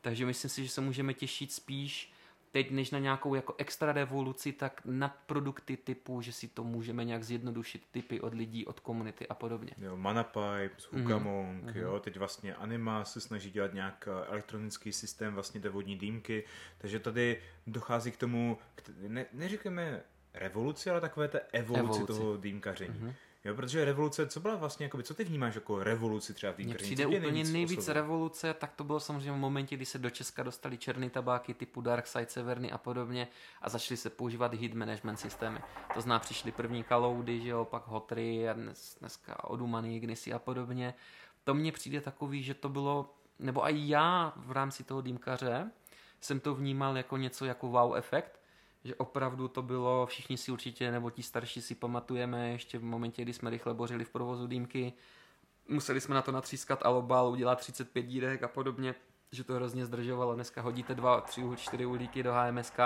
[0.00, 2.12] Takže myslím si, že se můžeme těšit spíš
[2.52, 7.04] teď než na nějakou jako extra revoluci, tak nad produkty typu, že si to můžeme
[7.04, 9.70] nějak zjednodušit typy od lidí, od komunity a podobně.
[9.78, 11.76] Jo, Manapipe, Hukamong, mm-hmm.
[11.76, 16.44] jo, teď vlastně Anima se snaží dělat nějak eh, elektronický systém vlastně té vodní dýmky,
[16.78, 18.58] takže tady dochází k tomu,
[19.08, 20.02] ne, neříkáme
[20.34, 22.06] revoluci, ale takové té evoluci, evoluci.
[22.06, 23.00] toho dýmkaření.
[23.00, 23.14] Mm-hmm.
[23.44, 26.74] Jo, protože revoluce, co byla vlastně, jakoby, co ty vnímáš jako revoluci třeba v té
[26.74, 30.42] přijde úplně nejvíc, nejvíc revoluce, tak to bylo samozřejmě v momentě, kdy se do Česka
[30.42, 33.28] dostali černé tabáky typu Darkside, Severny a podobně
[33.62, 35.60] a začaly se používat hit management systémy.
[35.94, 40.38] To zná, přišly první kaloudy, že jo, pak Hotry a dnes, dneska Odumany, Ignisy a
[40.38, 40.94] podobně.
[41.44, 45.70] To mně přijde takový, že to bylo, nebo i já v rámci toho dýmkaře
[46.20, 48.39] jsem to vnímal jako něco jako wow efekt,
[48.84, 53.22] že opravdu to bylo, všichni si určitě, nebo ti starší si pamatujeme, ještě v momentě,
[53.22, 54.92] kdy jsme rychle bořili v provozu dýmky,
[55.68, 58.94] museli jsme na to natřískat alobal, udělat 35 dírek a podobně,
[59.32, 60.34] že to hrozně zdržovalo.
[60.34, 62.78] Dneska hodíte dva, tři, čtyři uhlíky do HMSK,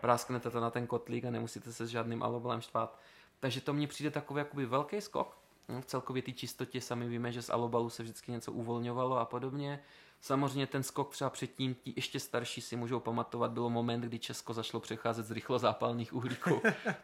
[0.00, 2.98] prásknete to na ten kotlík a nemusíte se s žádným alobalem štvát.
[3.40, 5.38] Takže to mně přijde takový jakoby velký skok.
[5.80, 9.82] V celkově ty čistotě sami víme, že z alobalu se vždycky něco uvolňovalo a podobně.
[10.26, 14.54] Samozřejmě ten skok třeba předtím, ti ještě starší si můžou pamatovat, bylo moment, kdy Česko
[14.54, 16.62] zašlo přecházet z rychlozápalných uhlíků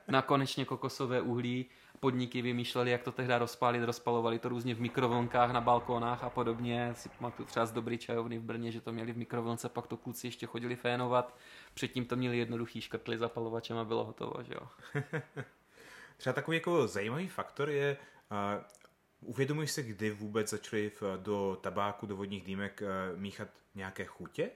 [0.08, 1.66] na konečně kokosové uhlí.
[2.00, 6.92] Podniky vymýšleli, jak to tehdy rozpálit, rozpalovali to různě v mikrovlnkách, na balkónách a podobně.
[6.96, 9.96] Si pamatuju třeba z dobrý čajovny v Brně, že to měli v mikrovlnce, pak to
[9.96, 11.36] kluci ještě chodili fénovat.
[11.74, 14.68] Předtím to měli jednoduchý škrtli zapalovačem a bylo hotovo, že jo.
[16.16, 17.96] třeba takový jako zajímavý faktor je,
[19.22, 24.50] Uvědomuješ se, kdy vůbec začali v, do tabáku, do vodních dýmek eh, míchat nějaké chutě?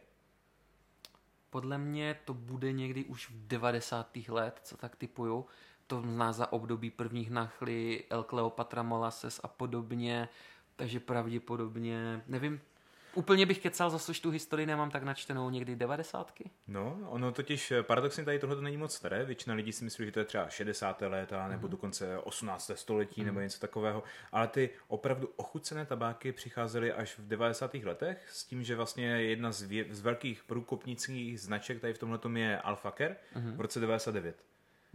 [1.50, 4.16] Podle mě to bude někdy už v 90.
[4.28, 5.46] let, co tak typuju.
[5.86, 10.28] To zná za období prvních nachly, El Cleopatra Molasses a podobně.
[10.76, 12.60] Takže pravděpodobně, nevím,
[13.16, 16.50] Úplně bych kecal, zase už tu historii nemám tak načtenou někdy devadesátky.
[16.68, 19.24] No, ono totiž eh, paradoxně tady tohle to není moc staré.
[19.24, 21.02] Většina lidí si myslí, že to je třeba 60.
[21.02, 21.70] léta nebo mm.
[21.70, 22.70] dokonce 18.
[22.74, 23.26] století mm.
[23.26, 24.02] nebo něco takového.
[24.32, 27.74] Ale ty opravdu ochucené tabáky přicházely až v 90.
[27.74, 32.40] letech s tím, že vlastně jedna z, vě- z velkých průkopnických značek tady v tomhle
[32.40, 33.56] je Alfaker mm.
[33.56, 34.36] v roce 99.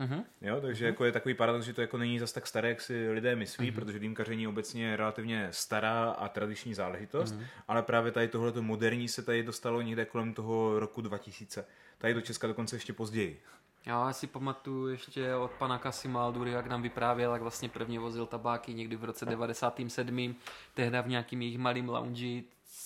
[0.01, 0.23] Uh-huh.
[0.41, 0.87] Jo, takže uh-huh.
[0.87, 3.71] jako je takový paradox, že to jako není zas tak staré, jak si lidé myslí,
[3.71, 3.75] uh-huh.
[3.75, 7.45] protože dýmkaření obecně je relativně stará a tradiční záležitost, uh-huh.
[7.67, 11.65] ale právě tady tohleto moderní se tady dostalo někde kolem toho roku 2000.
[11.97, 13.41] Tady do Česka dokonce ještě později.
[13.85, 18.73] Já si pamatuju ještě od pana Kasimaldury, jak nám vyprávěl, jak vlastně prvně vozil tabáky
[18.73, 20.35] někdy v roce 97.
[20.73, 22.41] Tehdy v nějakým jejich malým lounge,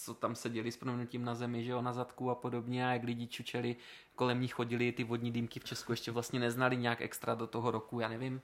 [0.06, 3.04] co tam seděli s proměnutím na zemi, že jo, na zadku a podobně a jak
[3.04, 3.76] lidi čučeli,
[4.16, 7.72] kolem nich chodili ty vodní dýmky v Česku ještě vlastně neznali nějak extra do toho
[7.72, 8.42] roku, já nevím,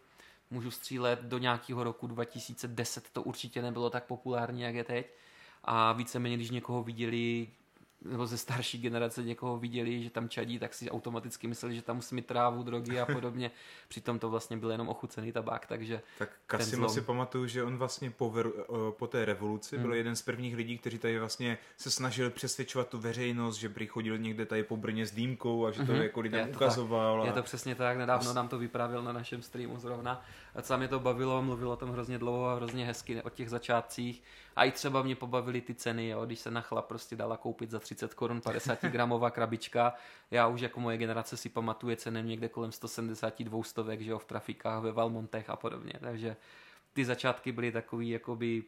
[0.52, 5.14] můžu střílet do nějakého roku 2010, to určitě nebylo tak populární, jak je teď.
[5.64, 7.48] A víceméně, když někoho viděli,
[8.06, 11.96] nebo ze starší generace někoho viděli, že tam čadí, tak si automaticky mysleli, že tam
[11.96, 13.52] musí mít trávu, drogy a podobně.
[13.88, 18.12] Přitom to vlastně byl jenom ochucený tabák, takže Tak Kasima si pamatuju, že on vlastně
[18.12, 18.34] po,
[18.92, 19.86] po té revoluci hmm.
[19.86, 23.88] byl jeden z prvních lidí, kteří tady vlastně se snažili přesvědčovat tu veřejnost, že prý
[23.88, 26.02] chodil někde tady po Brně s dýmkou a že to hmm.
[26.02, 27.18] jako lidem je to ukazoval.
[27.18, 27.26] Tak.
[27.26, 27.28] A...
[27.28, 30.22] Je to přesně tak, nedávno nám to vyprávěl na našem streamu zrovna.
[30.56, 33.50] A co mě to bavilo, mluvil o tom hrozně dlouho a hrozně hezky o těch
[33.50, 34.24] začátcích.
[34.56, 37.70] A i třeba mě pobavily ty ceny, jo, když se na chlap prostě dala koupit
[37.70, 39.94] za 30 korun 50 gramová krabička.
[40.32, 44.26] Já už jako moje generace si pamatuje cenem někde kolem 172 stovek, že jo, v
[44.26, 45.94] trafikách, ve Valmontech a podobně.
[46.00, 46.36] Takže
[46.94, 48.64] ty začátky byly takový jakoby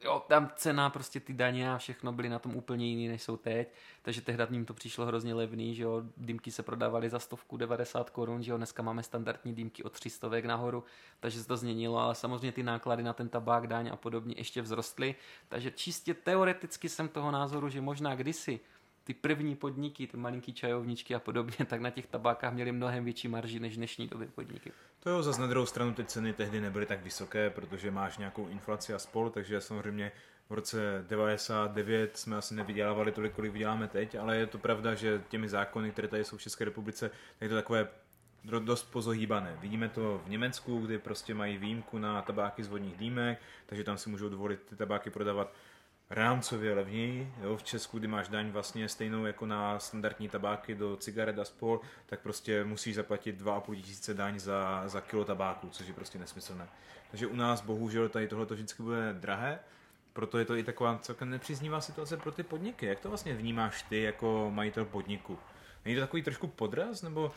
[0.00, 3.36] jo, tam cena, prostě ty daně a všechno byly na tom úplně jiný, než jsou
[3.36, 3.68] teď.
[4.02, 8.10] Takže tehdy ním to přišlo hrozně levný, že jo, dýmky se prodávaly za stovku 90
[8.10, 10.84] korun, že jo, dneska máme standardní dýmky od 300 nahoru,
[11.20, 14.62] takže se to změnilo, ale samozřejmě ty náklady na ten tabák, daň a podobně ještě
[14.62, 15.14] vzrostly.
[15.48, 18.60] Takže čistě teoreticky jsem toho názoru, že možná kdysi
[19.04, 23.28] ty první podniky, ty malinký čajovničky a podobně, tak na těch tabákách měli mnohem větší
[23.28, 24.72] marži než dnešní doby podniky.
[25.00, 28.48] To jo, zase na druhou stranu ty ceny tehdy nebyly tak vysoké, protože máš nějakou
[28.48, 30.12] inflaci a spol, takže samozřejmě
[30.48, 35.22] v roce 99 jsme asi nevydělávali tolik, kolik vyděláme teď, ale je to pravda, že
[35.28, 37.88] těmi zákony, které tady jsou v České republice, tak je to takové
[38.44, 39.58] dost pozohýbané.
[39.60, 43.98] Vidíme to v Německu, kdy prostě mají výjimku na tabáky z vodních dýmek, takže tam
[43.98, 45.52] si můžou dovolit ty tabáky prodávat
[46.14, 47.34] rámcově levněji.
[47.42, 47.56] Jo?
[47.56, 51.80] V Česku, kdy máš daň vlastně stejnou jako na standardní tabáky do cigaret a spol,
[52.06, 56.68] tak prostě musíš zaplatit 2,5 tisíce daň za, za kilo tabáku, což je prostě nesmyslné.
[57.10, 59.58] Takže u nás bohužel tady tohle to vždycky bude drahé,
[60.12, 62.86] proto je to i taková celkem nepříznivá situace pro ty podniky.
[62.86, 65.38] Jak to vlastně vnímáš ty jako majitel podniku?
[65.84, 67.32] Není to takový trošku podraz, nebo?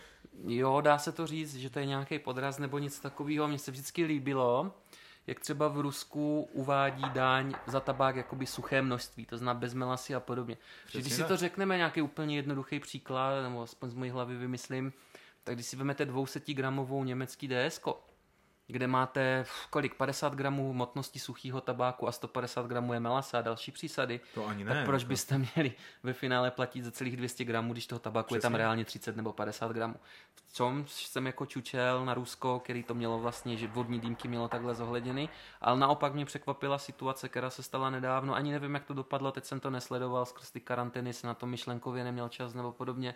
[0.47, 3.47] Jo, dá se to říct, že to je nějaký podraz nebo nic takového.
[3.47, 4.71] Mně se vždycky líbilo,
[5.27, 10.15] jak třeba v Rusku uvádí daň za tabák jakoby suché množství, to znamená bez melasy
[10.15, 10.57] a podobně.
[10.85, 14.93] Přesně když si to řekneme, nějaký úplně jednoduchý příklad, nebo aspoň z mojí hlavy vymyslím,
[15.43, 17.87] tak když si vezmete 200 gramovou německý DSK,
[18.67, 23.71] kde máte kolik, 50 gramů hmotnosti suchého tabáku a 150 gramů je melasa a další
[23.71, 27.73] přísady, to ani ne, tak proč byste měli ve finále platit za celých 200 gramů,
[27.73, 28.37] když toho tabáku Přesně.
[28.37, 29.95] je tam reálně 30 nebo 50 gramů.
[30.47, 34.47] V čem jsem jako čučel na Rusko, který to mělo vlastně, že vodní dýmky mělo
[34.47, 35.29] takhle zohledněny,
[35.61, 39.45] ale naopak mě překvapila situace, která se stala nedávno, ani nevím, jak to dopadlo, teď
[39.45, 43.15] jsem to nesledoval, skrz ty karantény se na to myšlenkově neměl čas nebo podobně.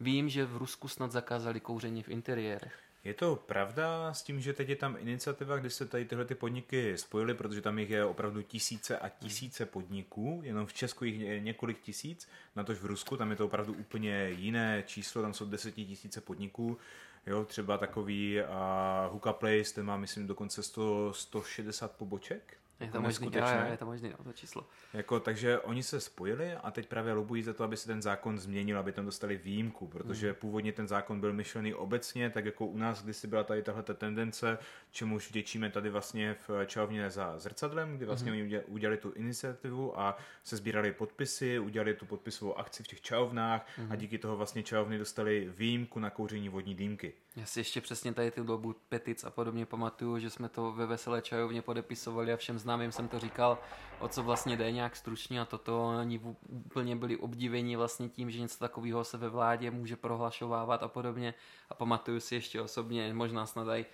[0.00, 2.85] Vím, že v Rusku snad zakázali kouření v interiérech.
[3.06, 6.34] Je to pravda s tím, že teď je tam iniciativa, kdy se tady tyhle ty
[6.34, 11.20] podniky spojily, protože tam jich je opravdu tisíce a tisíce podniků, jenom v Česku jich
[11.20, 15.34] je několik tisíc, na tož v Rusku, tam je to opravdu úplně jiné číslo, tam
[15.34, 16.78] jsou desetitisíce podniků,
[17.26, 23.02] jo, třeba takový uh, Hookah Place, ten má myslím dokonce 100, 160 poboček, je to
[23.02, 24.66] možný, je, je to možný, no, to číslo.
[24.92, 28.38] Jako, takže oni se spojili a teď právě lobují za to, aby se ten zákon
[28.38, 30.36] změnil, aby tam dostali výjimku, protože hmm.
[30.36, 34.58] původně ten zákon byl myšlený obecně, tak jako u nás kdysi byla tady tahle tendence,
[34.90, 38.40] čemuž vděčíme tady vlastně v Čarovně za zrcadlem, kdy vlastně hmm.
[38.40, 43.66] oni udělali tu iniciativu a se sbírali podpisy, udělali tu podpisovou akci v těch čarovnách
[43.76, 43.92] hmm.
[43.92, 47.12] a díky toho vlastně čarovny dostali výjimku na kouření vodní dýmky.
[47.36, 50.86] Já si ještě přesně tady tu dobu petic a podobně pamatuju, že jsme to ve
[50.86, 53.58] Veselé čajovně podepisovali a všem známým jsem to říkal,
[53.98, 58.40] o co vlastně jde nějak stručně a toto oni úplně byli obdiveni vlastně tím, že
[58.40, 61.34] něco takového se ve vládě může prohlašovávat a podobně.
[61.70, 63.86] A pamatuju si ještě osobně, možná snad i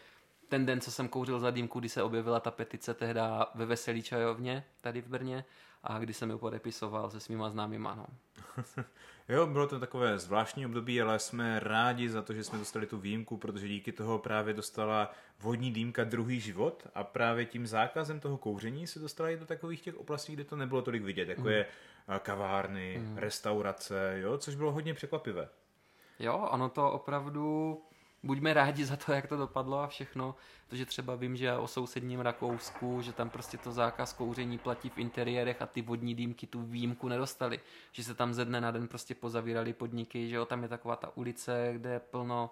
[0.53, 4.03] ten den, co jsem kouřil za dýmku, kdy se objevila ta petice tehda ve Veselý
[4.03, 5.45] čajovně tady v Brně
[5.83, 7.95] a kdy jsem ji podepisoval se svýma známýma.
[7.95, 8.07] No.
[9.29, 12.99] jo, bylo to takové zvláštní období, ale jsme rádi za to, že jsme dostali tu
[12.99, 15.11] výjimku, protože díky toho právě dostala
[15.41, 19.81] vodní dýmka druhý život a právě tím zákazem toho kouření se dostala i do takových
[19.81, 21.49] těch oblastí, kde to nebylo tolik vidět, jako mm.
[21.49, 23.19] je eh, kavárny, mm.
[23.19, 25.49] restaurace, jo, což bylo hodně překvapivé.
[26.19, 27.79] Jo, ono to opravdu
[28.23, 30.35] buďme rádi za to, jak to dopadlo a všechno,
[30.69, 34.99] protože třeba vím, že o sousedním Rakousku, že tam prostě to zákaz kouření platí v
[34.99, 37.61] interiérech a ty vodní dýmky tu výjimku nedostali,
[37.93, 40.97] že se tam ze dne na den prostě pozavírali podniky, že jo, tam je taková
[40.97, 42.51] ta ulice, kde je plno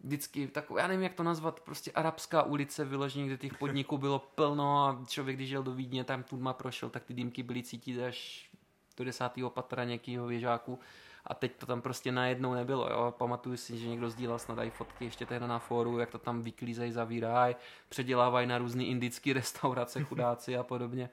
[0.00, 4.18] vždycky taková, já nevím, jak to nazvat, prostě arabská ulice vyloženě, kde těch podniků bylo
[4.18, 8.02] plno a člověk, když jel do Vídně, tam tma prošel, tak ty dýmky byly cítit
[8.02, 8.50] až
[8.96, 10.78] do desátého patra nějakého věžáku
[11.26, 12.88] a teď to tam prostě najednou nebylo.
[12.90, 13.14] Jo?
[13.18, 16.42] Pamatuju si, že někdo sdílel snad i fotky ještě tehdy na fóru, jak to tam
[16.42, 17.56] vyklízejí, zavírají,
[17.88, 21.10] předělávají na různé indické restaurace, chudáci a podobně.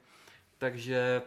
[0.58, 1.22] Takže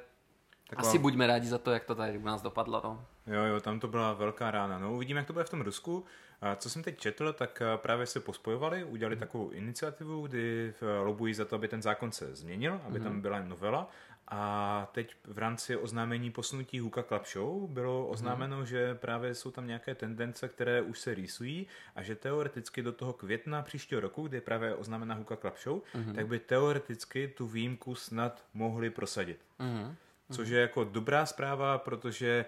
[0.70, 0.90] Taková...
[0.90, 2.82] Asi buďme rádi za to, jak to tady u nás dopadlo.
[2.84, 3.06] No.
[3.28, 4.80] Jo, jo, tam to byla velká rána.
[4.80, 6.06] No, uvidíme, jak to bude v tom Rusku.
[6.42, 9.20] A co jsem teď četl, tak eh, právě se pospojovali, udělali mm.
[9.20, 13.06] takovou iniciativu, kdy eh, lobují za to, aby ten zákon se změnil, aby mm.
[13.06, 13.90] tam byla novela.
[14.32, 18.66] A teď v rámci oznámení posunutí Huka Club Show bylo oznámeno, mm.
[18.66, 23.14] že právě jsou tam nějaké tendence, které už se rýsují a že teoreticky do toho
[23.14, 26.14] května příštího roku, kdy je právě oznámena Huka Club Show, mm.
[26.14, 29.40] tak by teoreticky tu výjimku snad mohli prosadit.
[29.60, 29.96] Mm.
[30.32, 32.46] Což je jako dobrá zpráva, protože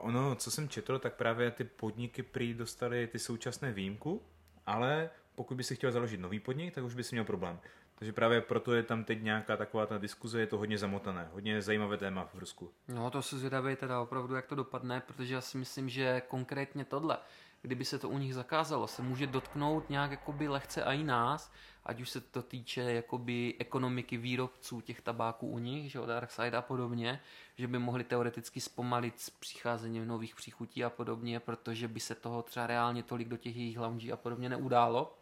[0.00, 4.22] ono, co jsem četl, tak právě ty podniky prý dostali ty současné výjimku,
[4.66, 7.58] ale pokud by si chtěl založit nový podnik, tak už by si měl problém.
[7.98, 11.62] Takže právě proto je tam teď nějaká taková ta diskuze, je to hodně zamotané, hodně
[11.62, 12.70] zajímavé téma v Rusku.
[12.88, 16.84] No to se zvědavý teda opravdu, jak to dopadne, protože já si myslím, že konkrétně
[16.84, 17.18] tohle,
[17.62, 21.52] kdyby se to u nich zakázalo, se může dotknout nějak jakoby lehce i nás,
[21.84, 26.62] ať už se to týče jakoby ekonomiky výrobců těch tabáků u nich, že Darkside a
[26.62, 27.20] podobně,
[27.56, 32.42] že by mohli teoreticky zpomalit s přicházením nových příchutí a podobně, protože by se toho
[32.42, 35.18] třeba reálně tolik do těch jejich lounge a podobně neudálo.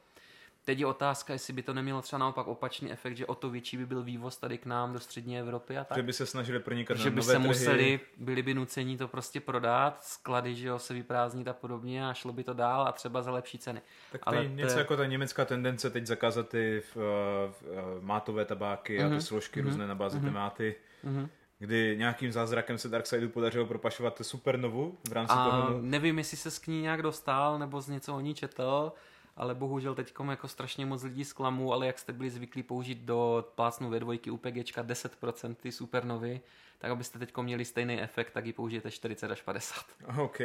[0.67, 3.77] Teď je otázka, jestli by to nemělo třeba naopak opačný efekt, že o to větší
[3.77, 5.99] by byl vývoz tady k nám do střední Evropy a tak.
[5.99, 7.47] Že by se snažili pronikat že by se trhy.
[7.47, 12.15] museli, byli by nuceni to prostě prodat, sklady, že jo, se vyprázdnit a podobně a
[12.15, 13.83] šlo by to dál a třeba za lepší ceny.
[14.13, 14.79] Tak to Ale je něco to...
[14.79, 19.07] jako ta německá tendence teď zakázat ty v, v, v, mátové tabáky mm-hmm.
[19.07, 19.21] a ty mhm.
[19.21, 19.65] složky mm-hmm.
[19.65, 20.33] různé na bázi mm-hmm.
[20.33, 20.75] máty.
[21.05, 25.79] Mm-hmm kdy nějakým zázrakem se Darksideu podařilo propašovat supernovu v rámci a toho.
[25.81, 28.93] Nevím, jestli se s k ní nějak dostal, nebo z něco o ní četl,
[29.37, 33.49] ale bohužel teď jako strašně moc lidí zklamu, ale jak jste byli zvyklí použít do
[33.55, 36.41] plácnu ve dvojky UPGčka 10% ty supernovy,
[36.79, 39.85] tak abyste teď měli stejný efekt, tak ji použijete 40 až 50.
[40.19, 40.41] OK.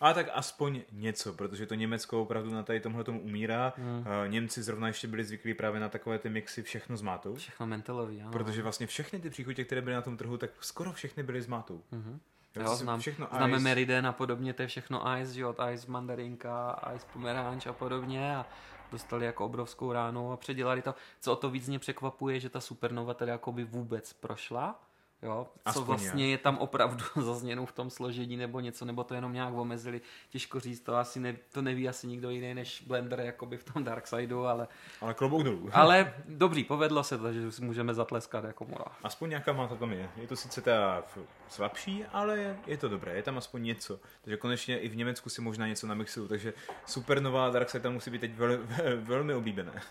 [0.00, 3.72] A tak aspoň něco, protože to Německo opravdu na tady tomhle tomu umírá.
[3.76, 4.04] Hmm.
[4.26, 7.34] Němci zrovna ještě byli zvyklí právě na takové ty mixy všechno s mátou.
[7.34, 8.32] Všechno mentolový, ano.
[8.32, 11.46] Protože vlastně všechny ty příchutě, které byly na tom trhu, tak skoro všechny byly s
[11.46, 11.82] mátou.
[11.92, 12.20] Hmm.
[12.56, 13.64] Jo, znám, všechno známe ice.
[13.64, 18.36] Meriden a podobně, to je všechno ice, že od ice mandarinka, ice pomeranč a podobně
[18.36, 18.46] a
[18.92, 20.94] dostali jako obrovskou ránu a předělali to.
[21.20, 24.80] Co o to víc mě překvapuje, že ta supernova teda jako by vůbec prošla,
[25.22, 29.04] Jo, co Aspoň vlastně je tam opravdu za změnu v tom složení nebo něco, nebo
[29.04, 32.82] to jenom nějak omezili, těžko říct, to asi ne, to neví asi nikdo jiný než
[32.86, 34.68] Blender jakoby v tom Darksideu, ale...
[35.00, 35.70] Ale klobouk dolů.
[35.72, 38.84] ale dobrý, povedlo se to, že si můžeme zatleskat jako mora.
[39.02, 40.10] Aspoň nějaká má to tam je.
[40.16, 41.02] Je to sice teda
[41.48, 44.00] slabší, ale je to dobré, je tam aspoň něco.
[44.22, 46.54] Takže konečně i v Německu si možná něco namixují, takže
[46.86, 48.58] supernová Darkside tam musí být teď vel,
[48.96, 49.82] velmi oblíbené.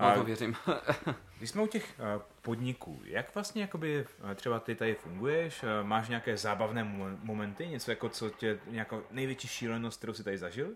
[0.00, 0.56] No to věřím.
[1.38, 5.62] když jsme u těch uh, podniků, jak vlastně jakoby, uh, třeba ty tady funguješ?
[5.62, 6.84] Uh, máš nějaké zábavné
[7.22, 7.68] momenty?
[7.68, 10.68] Něco jako co tě, nějakou největší šílenost, kterou jsi tady zažil?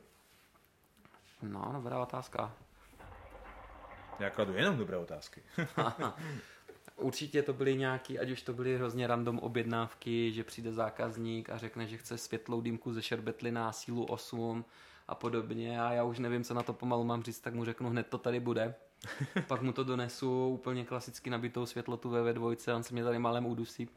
[1.42, 2.52] No, dobrá otázka.
[4.18, 5.42] Já kladu jenom dobré otázky.
[6.96, 11.58] Určitě to byly nějaký, ať už to byly hrozně random objednávky, že přijde zákazník a
[11.58, 14.64] řekne, že chce světlou dýmku ze šerbetly na sílu 8
[15.08, 17.90] a podobně a já už nevím, co na to pomalu mám říct, tak mu řeknu
[17.90, 18.74] hned to tady bude.
[19.46, 23.46] Pak mu to donesu úplně klasicky nabitou světlotu ve dvojce, on se mě tady malem
[23.46, 23.88] udusí.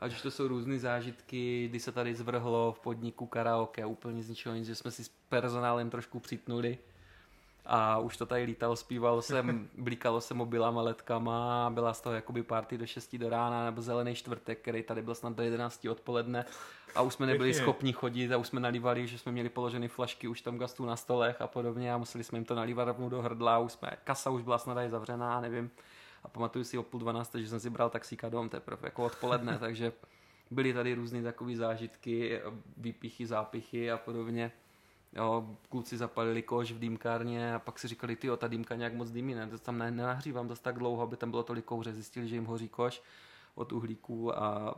[0.00, 4.28] Ať už to jsou různé zážitky, kdy se tady zvrhlo v podniku karaoke úplně z
[4.28, 6.78] ničeho nic, že jsme si s personálem trošku přitnuli
[7.66, 9.44] a už to tady lítalo, zpívalo se,
[9.78, 14.14] blíkalo se mobilama, letkama, byla z toho jakoby party do 6 do rána, nebo zelený
[14.14, 16.44] čtvrtek, který tady byl snad do 11 odpoledne
[16.94, 20.28] a už jsme nebyli schopni chodit a už jsme nalívali, že jsme měli položeny flašky
[20.28, 23.22] už tam gastů na stolech a podobně a museli jsme jim to nalívat rovnou do
[23.22, 25.70] hrdla, už jsme, kasa už byla snad zavřená, nevím.
[26.24, 29.58] A pamatuju si o půl dvanácté, že jsem si bral taxíka dom teprve jako odpoledne,
[29.60, 29.92] takže
[30.50, 32.40] byly tady různé takové zážitky,
[32.76, 34.52] výpichy, zápichy a podobně.
[35.16, 39.10] Jo, kluci zapalili koš v dýmkárně a pak si říkali, ty ta dýmka nějak moc
[39.10, 41.92] dýmí, ne, to tam nenahřívám dost tak dlouho, aby tam bylo tolik kouře.
[41.92, 43.02] Zjistili, že jim hoří koš
[43.54, 44.74] od uhlíků a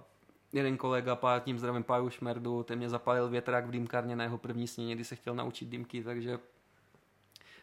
[0.52, 4.68] jeden kolega, tím zdravím Páju Šmerdu, ten mě zapalil větrák v dýmkárně na jeho první
[4.68, 6.38] sněně, kdy se chtěl naučit dýmky, takže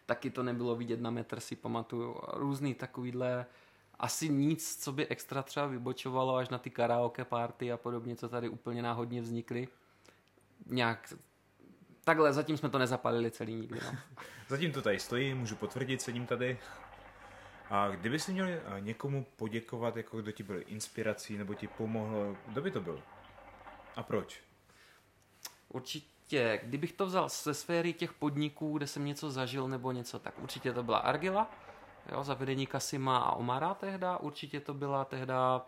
[0.05, 2.15] taky to nebylo vidět na metr, si pamatuju.
[2.33, 3.45] Různý takovýhle,
[3.99, 8.29] asi nic, co by extra třeba vybočovalo až na ty karaoke party a podobně, co
[8.29, 9.67] tady úplně náhodně vznikly.
[10.65, 11.13] Nějak
[12.03, 13.79] takhle, zatím jsme to nezapalili celý nikdy.
[13.85, 13.97] No.
[14.47, 16.59] zatím to tady stojí, můžu potvrdit, sedím tady.
[17.69, 22.37] A kdyby si měl eh, někomu poděkovat, jako kdo ti byl inspirací nebo ti pomohl,
[22.47, 23.03] kdo by to byl?
[23.95, 24.41] A proč?
[25.69, 30.39] Určitě, kdybych to vzal ze sféry těch podniků, kde jsem něco zažil nebo něco, tak
[30.39, 31.51] určitě to byla Argila,
[32.11, 35.65] jo, zavedení Kasima a Omara tehda, určitě to byla tehda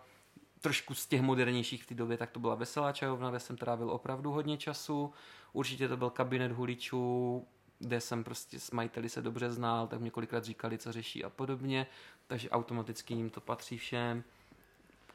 [0.61, 3.89] trošku z těch modernějších v té době, tak to byla Veselá čajovna, kde jsem trávil
[3.89, 5.13] opravdu hodně času.
[5.53, 7.45] Určitě to byl kabinet huličů,
[7.79, 11.29] kde jsem prostě s majiteli se dobře znal, tak mě kolikrát říkali, co řeší a
[11.29, 11.87] podobně,
[12.27, 14.23] takže automaticky jim to patří všem.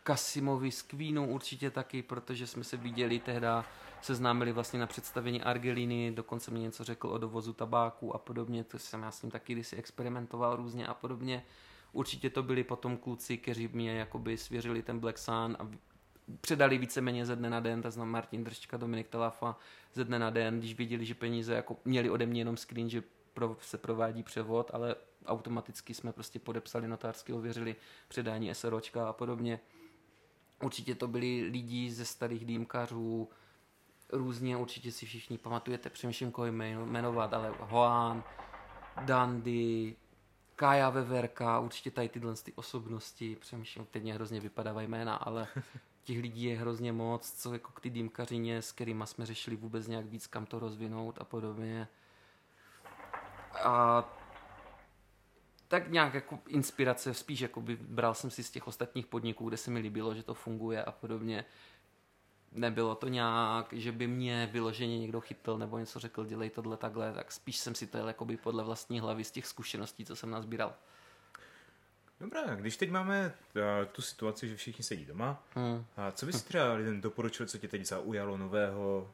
[0.02, 3.64] Kasimovi s Queenu určitě taky, protože jsme se viděli tehda,
[4.02, 8.78] seznámili vlastně na představení Argeliny, dokonce mi něco řekl o dovozu tabáku a podobně, to
[8.78, 11.44] jsem já s ním taky kdysi experimentoval různě a podobně.
[11.92, 15.68] Určitě to byli potom kluci, kteří mě jakoby svěřili ten Black Sun a
[16.40, 19.56] předali víceméně ze dne na den, to znamená Martin Držčka, Dominik Talafa
[19.94, 23.02] ze dne na den, když viděli, že peníze jako měli ode mě jenom screen, že
[23.34, 24.94] pro, se provádí převod, ale
[25.26, 27.76] automaticky jsme prostě podepsali notářsky, ověřili
[28.08, 29.60] předání SROčka a podobně.
[30.62, 33.28] Určitě to byli lidi ze starých dýmkařů,
[34.12, 38.24] různě, určitě si všichni pamatujete, přemýšlím, koho jmenovat, ale Hoan,
[39.04, 39.96] Dandy,
[40.56, 45.48] Kája Veverka, určitě tady tyhle ty osobnosti, přemýšlím, teď mě hrozně vypadávají jména, ale
[46.08, 49.86] těch lidí je hrozně moc, co jako k ty dýmkařině, s kterými jsme řešili vůbec
[49.86, 51.88] nějak víc, kam to rozvinout a podobně.
[53.64, 54.04] A
[55.68, 59.56] tak nějak jako inspirace, spíš jako by bral jsem si z těch ostatních podniků, kde
[59.56, 61.44] se mi líbilo, že to funguje a podobně.
[62.52, 67.12] Nebylo to nějak, že by mě vyloženě někdo chytl nebo něco řekl, dělej tohle takhle,
[67.12, 70.30] tak spíš jsem si to jel jakoby podle vlastní hlavy z těch zkušeností, co jsem
[70.30, 70.74] nazbíral.
[72.20, 73.62] Dobrá, když teď máme uh,
[73.92, 75.84] tu situaci, že všichni sedí doma, hmm.
[75.96, 79.10] a co bys třeba lidem doporučil, co tě teď zaujalo nového,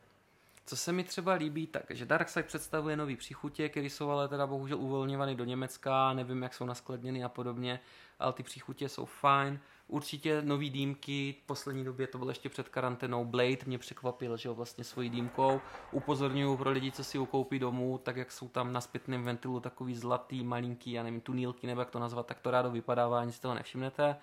[0.67, 4.47] co se mi třeba líbí, tak že Darkseid představuje nový příchutě, které jsou ale teda
[4.47, 7.81] bohužel uvolňovány do Německa, nevím, jak jsou naskladněny a podobně,
[8.19, 9.61] ale ty příchutě jsou fajn.
[9.89, 14.49] Určitě nový dýmky, v poslední době to bylo ještě před karanténou, Blade mě překvapil, že
[14.49, 15.61] ho vlastně svojí dýmkou.
[15.93, 19.61] Upozorňuju pro lidi, co si ho koupí domů, tak jak jsou tam na zpětném ventilu
[19.61, 23.32] takový zlatý, malinký, já nevím, tunílky, nebo jak to nazvat, tak to rádo vypadává, ani
[23.32, 24.16] si toho nevšimnete.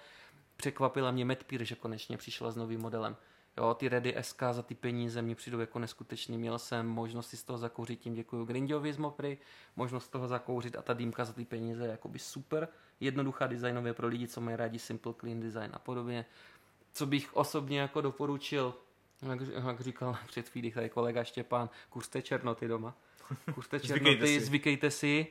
[0.55, 3.17] Překvapila mě Medpeer, že konečně přišla s novým modelem.
[3.57, 6.37] Jo, ty Ready SK za ty peníze mi přijdou jako neskutečný.
[6.37, 9.37] Měl jsem možnost si z toho zakouřit, tím děkuji Grindiovi z Mopry,
[9.75, 12.67] možnost toho zakouřit a ta dýmka za ty peníze je jakoby super.
[13.01, 16.25] Jednoduchá designově pro lidi, co mají rádi simple clean design a podobně.
[16.93, 18.73] Co bych osobně jako doporučil,
[19.29, 22.95] jak, jak říkal před chvíli tady kolega Štěpán, kuřte černoty doma.
[23.53, 24.45] Kuřte černoty, zvykejte si.
[24.45, 25.27] Zvykejte si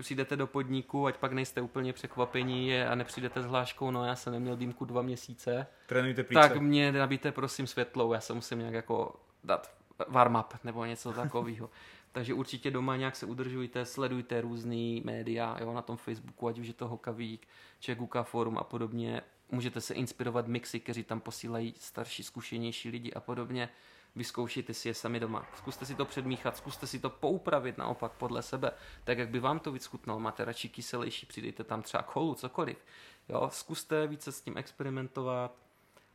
[0.00, 4.32] přijdete do podniku, ať pak nejste úplně překvapení a nepřijdete s hláškou, no já jsem
[4.32, 5.66] neměl dýmku dva měsíce.
[5.86, 6.48] Trénujte plíce.
[6.48, 9.76] Tak mě nabíte prosím světlou, já se musím nějak jako dát
[10.08, 11.70] warm up nebo něco takového.
[12.16, 16.66] Takže určitě doma nějak se udržujte, sledujte různý média, jo, na tom Facebooku, ať už
[16.66, 17.48] je to Hokavík,
[17.80, 19.22] Čekuka Forum a podobně.
[19.50, 23.68] Můžete se inspirovat mixy, kteří tam posílají starší, zkušenější lidi a podobně
[24.14, 25.46] vyzkoušejte si je sami doma.
[25.56, 28.70] Zkuste si to předmíchat, zkuste si to poupravit naopak podle sebe,
[29.04, 30.20] tak jak by vám to vyschutnalo.
[30.20, 32.84] Máte radši kyselější, přidejte tam třeba kolu, cokoliv.
[33.28, 35.56] Jo, zkuste více s tím experimentovat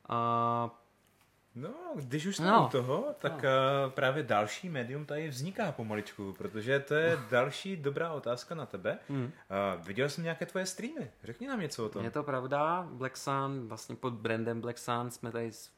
[0.09, 0.80] a
[1.55, 2.65] No, když už jsme no.
[2.65, 3.49] u toho, tak no.
[3.85, 8.97] uh, právě další médium tady vzniká pomaličku, protože to je další dobrá otázka na tebe.
[9.09, 9.23] Mm.
[9.23, 9.31] Uh,
[9.85, 12.03] viděl jsem nějaké tvoje streamy, řekni nám něco o tom.
[12.03, 15.71] Je to pravda, Black Sun, vlastně pod brandem Black Sun jsme tady s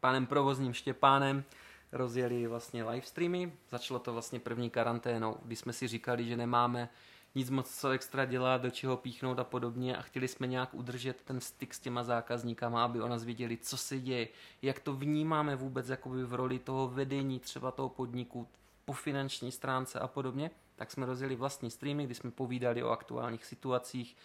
[0.00, 1.44] panem provozním Štěpánem
[1.92, 3.52] rozjeli vlastně live streamy.
[3.70, 6.88] Začalo to vlastně první karanténou, kdy jsme si říkali, že nemáme
[7.34, 11.22] nic moc co extra dělat, do čeho píchnout a podobně a chtěli jsme nějak udržet
[11.22, 14.28] ten styk s těma zákazníkama, aby o nás věděli, co se děje,
[14.62, 18.48] jak to vnímáme vůbec jakoby v roli toho vedení třeba toho podniku
[18.84, 23.44] po finanční stránce a podobně, tak jsme rozjeli vlastní streamy, kdy jsme povídali o aktuálních
[23.44, 24.16] situacích,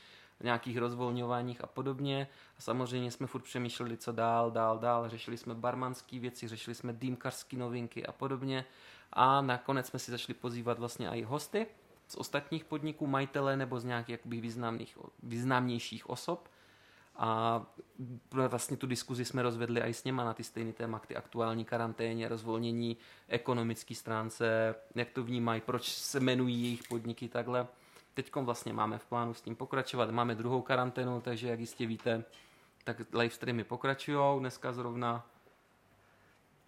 [0.44, 2.28] nějakých rozvolňováních a podobně.
[2.58, 5.10] A samozřejmě jsme furt přemýšleli, co dál, dál, dál.
[5.10, 8.66] Řešili jsme barmanské věci, řešili jsme dýmkařské novinky a podobně.
[9.14, 11.68] A nakonec jsme si začali pozývat vlastně i hosty
[12.08, 16.50] z ostatních podniků, majitele nebo z nějakých jakoby významných, významnějších osob.
[17.18, 17.62] A
[18.30, 22.28] vlastně tu diskuzi jsme rozvedli i s něma na ty stejné téma, ty aktuální karanténě,
[22.28, 22.98] rozvolnění,
[23.28, 27.68] ekonomické stránce, jak to vnímají, proč se jmenují jejich podniky takhle.
[28.14, 30.12] Teď vlastně máme v plánu s tím pokračovat.
[30.12, 32.24] Máme druhou karanténu, takže jak jistě víte,
[32.84, 34.40] tak live streamy pokračují.
[34.40, 35.26] Dneska zrovna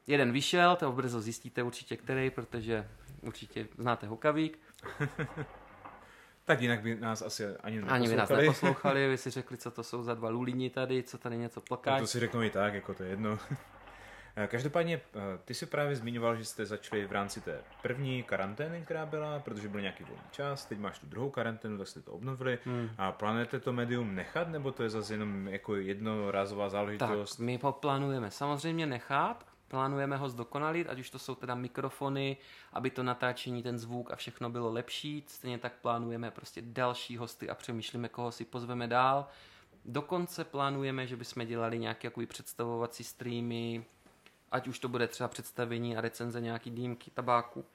[0.08, 2.88] jeden vyšel, to brzo zjistíte určitě který, protože
[3.22, 4.60] určitě znáte Hokavík.
[6.46, 8.00] tak jinak by nás asi ani neposlouchali.
[8.00, 11.18] Ani by nás neposlouchali, vy si řekli, co to jsou za dva lulini tady, co
[11.18, 11.92] tady něco plaká.
[11.92, 13.40] No to si řeknou i tak, jako to je jedno.
[14.40, 18.82] Eh, každopádně, eh, ty si právě zmiňoval, že jste začali v rámci té první karantény,
[18.82, 22.12] která byla, protože byl nějaký volný čas, teď máš tu druhou karanténu, tak jste to
[22.12, 22.60] obnovili.
[22.66, 22.90] Hmm.
[22.98, 27.36] A plánujete to médium nechat, nebo to je zase jenom jako jednorázová záležitost?
[27.36, 32.38] Tak, my ho plánujeme samozřejmě nechat, plánujeme ho zdokonalit, ať už to jsou teda mikrofony,
[32.74, 35.24] aby to natáčení, ten zvuk a všechno bylo lepší.
[35.28, 39.28] Stejně tak plánujeme prostě další hosty a přemýšlíme, koho si pozveme dál
[39.88, 43.86] Dokonce plánujeme, že bychom dělali nějaké jako představovací streamy,
[44.52, 47.66] ať už to bude třeba představení a recenze nějaký dýmky tabáku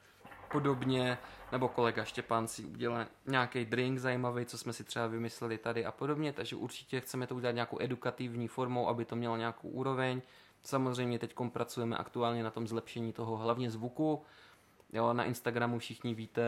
[0.51, 1.17] podobně,
[1.51, 5.91] nebo kolega Štěpán si udělá nějaký drink zajímavý, co jsme si třeba vymysleli tady a
[5.91, 10.21] podobně, takže určitě chceme to udělat nějakou edukativní formou, aby to mělo nějakou úroveň.
[10.63, 14.21] Samozřejmě teď pracujeme aktuálně na tom zlepšení toho hlavně zvuku.
[14.93, 16.43] Jo, na Instagramu všichni víte,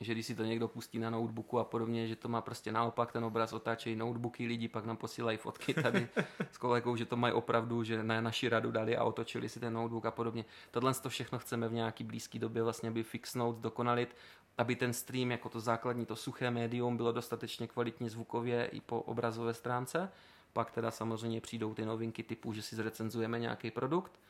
[0.00, 3.12] že když si to někdo pustí na notebooku a podobně, že to má prostě naopak,
[3.12, 6.08] ten obraz otáčejí notebooky, lidi pak nám posílají fotky tady
[6.52, 9.72] s kolegou, že to mají opravdu, že na naši radu dali a otočili si ten
[9.72, 10.44] notebook a podobně.
[10.70, 14.16] Tohle to všechno chceme v nějaký blízké době vlastně by fixnout, dokonalit,
[14.58, 19.00] aby ten stream jako to základní, to suché médium bylo dostatečně kvalitně zvukově i po
[19.00, 20.12] obrazové stránce.
[20.52, 24.20] Pak teda samozřejmě přijdou ty novinky typu, že si zrecenzujeme nějaký produkt,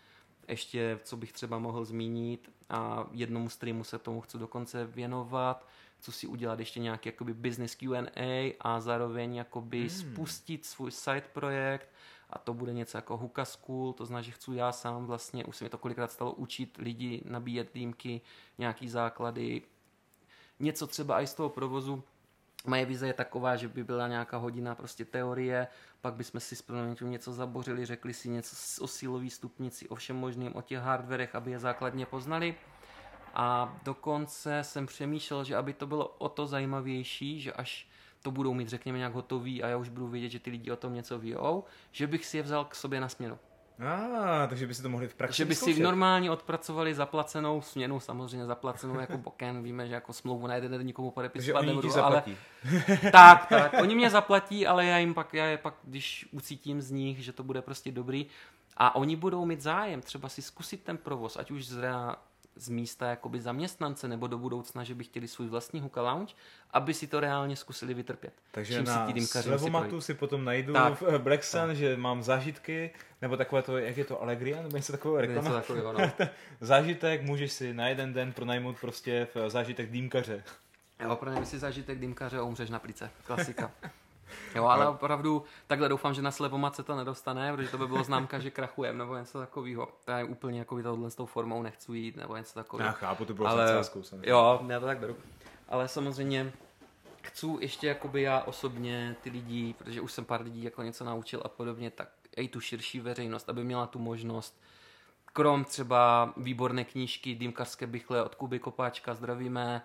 [0.49, 5.69] ještě, co bych třeba mohl zmínit a jednomu streamu se tomu chci dokonce věnovat,
[6.01, 9.89] co si udělat ještě nějaký jakoby business Q&A a zároveň jakoby hmm.
[9.89, 11.89] spustit svůj side projekt.
[12.31, 15.57] A to bude něco jako Huka School, to znamená, že chci já sám vlastně, už
[15.57, 18.21] se mi to kolikrát stalo učit lidi, nabíjet týmky,
[18.59, 19.63] nějaký základy,
[20.61, 22.03] něco třeba i z toho provozu,
[22.67, 25.67] Moje vize je taková, že by byla nějaká hodina prostě teorie,
[26.01, 26.65] pak bychom si s
[27.01, 31.51] něco zabořili, řekli si něco o sílové stupnici, o všem možným, o těch hardwarech, aby
[31.51, 32.55] je základně poznali.
[33.35, 37.89] A dokonce jsem přemýšlel, že aby to bylo o to zajímavější, že až
[38.23, 40.77] to budou mít, řekněme, nějak hotový a já už budu vědět, že ty lidi o
[40.77, 43.39] tom něco víjou, že bych si je vzal k sobě na směnu.
[43.81, 47.63] A, ah, takže by si to mohli v praxi Že by si normálně odpracovali zaplacenou
[47.63, 51.99] směnu, samozřejmě zaplacenou jako boken, víme, že jako smlouvu na jeden den nikomu podepisovat nebudu,
[52.03, 52.23] ale
[53.13, 56.91] tak, tak, oni mě zaplatí, ale já jim pak, já je pak, když ucítím z
[56.91, 58.27] nich, že to bude prostě dobrý,
[58.77, 62.17] a oni budou mít zájem třeba si zkusit ten provoz, ať už zra
[62.59, 66.35] z místa jakoby zaměstnance nebo do budoucna, že by chtěli svůj vlastní hookah lounge,
[66.71, 68.33] aby si to reálně zkusili vytrpět.
[68.51, 71.77] Takže Čím na si slevomatu si potom najdu tak, v Black Sun, tak.
[71.77, 72.91] že mám zážitky,
[73.23, 75.49] nebo takové to, jak je to, Allegria, nebo něco takového reklama.
[75.49, 76.13] Něco takového, no.
[76.61, 80.45] zážitek můžeš si na jeden den pronajmout prostě v zážitek dýmkaře.
[81.01, 83.11] Jo, pronajmi si zážitek dýmkaře a umřeš na plice.
[83.25, 83.71] Klasika.
[84.55, 84.91] Jo, ale no.
[84.91, 88.51] opravdu takhle doufám, že na slevomat se to nedostane, protože to by bylo známka, že
[88.51, 89.89] krachujem nebo něco takového.
[90.05, 92.87] To je úplně jako tohle s tou formou nechci jít nebo něco takového.
[92.87, 94.31] Já chápu, to bylo ale, samozřejmě.
[94.31, 95.17] Jo, já to tak beru.
[95.69, 96.53] Ale samozřejmě
[97.23, 101.43] chci ještě jakoby já osobně ty lidi, protože už jsem pár lidí jako něco naučil
[101.45, 104.61] a podobně, tak i tu širší veřejnost, aby měla tu možnost
[105.39, 109.83] krom třeba výborné knížky Dýmkařské bychle od Kuby Kopáčka, zdravíme,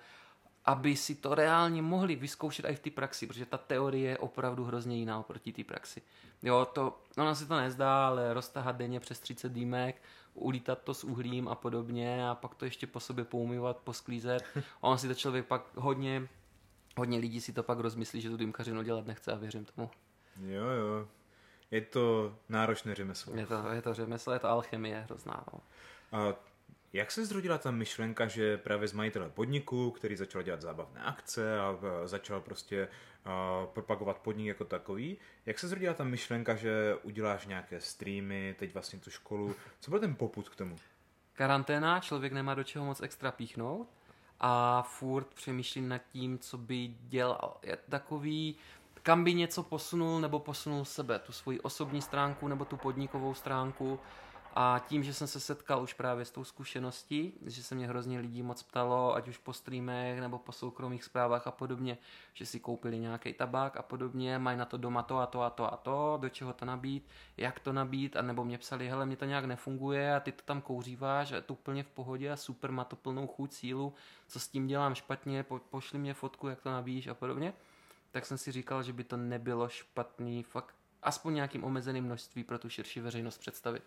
[0.66, 4.64] aby si to reálně mohli vyzkoušet i v té praxi, protože ta teorie je opravdu
[4.64, 6.02] hrozně jiná oproti té praxi.
[6.44, 10.02] Jo, to, ono se to nezdá, ale roztahat denně přes 30 dýmek,
[10.34, 14.44] ulítat to s uhlím a podobně a pak to ještě po sobě poumývat, posklízet.
[14.82, 16.28] On si to člověk pak hodně,
[16.98, 19.90] hodně lidí si to pak rozmyslí, že tu dýmkařinu dělat nechce a věřím tomu.
[20.42, 21.08] Jo, jo.
[21.72, 23.36] Je to náročné řemeslo.
[23.36, 25.44] Je to, je to řemeslo, je to alchemie hrozná.
[25.54, 25.60] No.
[26.20, 26.34] A
[26.94, 31.60] jak se zrodila ta myšlenka, že právě z majitele podniku, který začal dělat zábavné akce
[31.60, 32.88] a začal prostě
[33.74, 39.00] propagovat podnik jako takový, jak se zrodila ta myšlenka, že uděláš nějaké streamy, teď vlastně
[39.00, 40.76] tu školu, co byl ten poput k tomu?
[41.34, 43.88] Karanténa, člověk nemá do čeho moc extra píchnout
[44.40, 47.58] a furt přemýšlím nad tím, co by dělal.
[47.64, 48.56] Je takový,
[49.04, 54.00] kam by něco posunul nebo posunul sebe, tu svoji osobní stránku nebo tu podnikovou stránku
[54.56, 58.20] a tím, že jsem se setkal už právě s tou zkušeností, že se mě hrozně
[58.20, 61.98] lidí moc ptalo, ať už po streamech nebo po soukromých zprávách a podobně,
[62.34, 65.50] že si koupili nějaký tabák a podobně, mají na to doma to a to a
[65.50, 69.06] to a to, do čeho to nabít, jak to nabít, a nebo mě psali, hele,
[69.06, 72.32] mě to nějak nefunguje a ty to tam kouříváš a je to úplně v pohodě
[72.32, 73.94] a super, má to plnou chuť, sílu,
[74.28, 77.54] co s tím dělám špatně, po, pošli mě fotku, jak to nabíjíš a podobně.
[78.12, 82.60] Tak jsem si říkal, že by to nebylo špatný, fakt aspoň nějakým omezeným množství pro
[82.60, 83.84] tu širší veřejnost představit.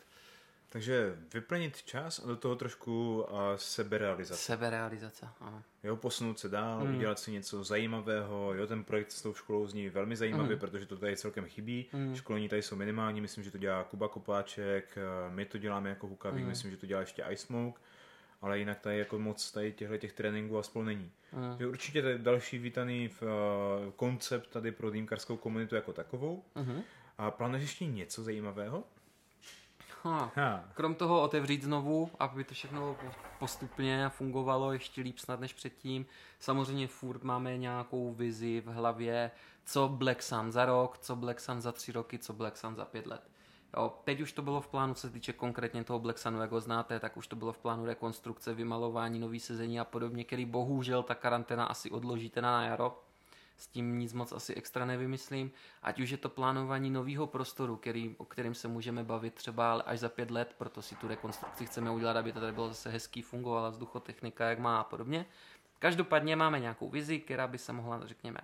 [0.69, 4.43] Takže vyplnit čas a do toho trošku uh, seberealizace.
[4.43, 5.63] Seberealizace, ano.
[5.83, 6.97] Jo, posunout se dál, mm.
[6.97, 8.55] udělat si něco zajímavého.
[8.55, 10.61] Jo, ten projekt s tou školou zní velmi zajímavě, mm.
[10.61, 11.87] protože to tady celkem chybí.
[11.93, 12.17] Mm.
[12.17, 14.99] Školní tady jsou minimální, myslím, že to dělá Kuba Kopáček,
[15.29, 16.49] my to děláme jako Hukavík, mm.
[16.49, 17.81] myslím, že to dělá ještě Ice Smoke,
[18.43, 21.13] ale jinak tady jako moc tady těchto těch tréninků a spolu není.
[21.33, 21.57] Mm.
[21.59, 23.29] Je určitě tady další vítaný v, uh,
[23.97, 26.45] koncept tady pro dýmkarskou komunitu jako takovou.
[26.55, 26.83] Mm.
[27.19, 28.85] A plánuješ ještě něco zajímavého?
[30.07, 30.33] Ha.
[30.35, 30.65] Ha.
[30.75, 32.97] Krom toho otevřít znovu, aby to všechno
[33.39, 36.07] postupně fungovalo ještě líp snad než předtím.
[36.41, 39.31] Samozřejmě furt máme nějakou vizi v hlavě,
[39.65, 42.85] co Black Sun za rok, co Black Sun za tři roky, co Black Sun za
[42.85, 43.31] pět let.
[43.77, 46.51] Jo, teď už to bylo v plánu, co se týče konkrétně toho Black Sunu, jak
[46.51, 50.45] ho znáte, tak už to bylo v plánu rekonstrukce, vymalování, nový sezení a podobně, který
[50.45, 53.03] bohužel ta karanténa asi odložíte na jaro.
[53.57, 55.51] S tím nic moc asi extra nevymyslím.
[55.83, 59.99] Ať už je to plánování nového prostoru, který, o kterém se můžeme bavit třeba až
[59.99, 63.23] za pět let, proto si tu rekonstrukci chceme udělat, aby to tady bylo zase hezký,
[63.23, 65.27] fungovala vzduchotechnika, jak má a podobně.
[65.79, 68.39] Každopádně máme nějakou vizi, která by se mohla, řekněme,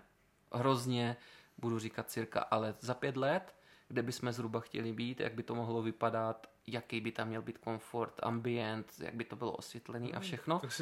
[0.53, 1.17] hrozně,
[1.59, 3.55] budu říkat cirka, ale za pět let,
[3.89, 7.59] kde bychom zhruba chtěli být, jak by to mohlo vypadat, jaký by tam měl být
[7.59, 10.59] komfort, ambient, jak by to bylo osvětlený a Hmm, všechno.
[10.59, 10.73] Tak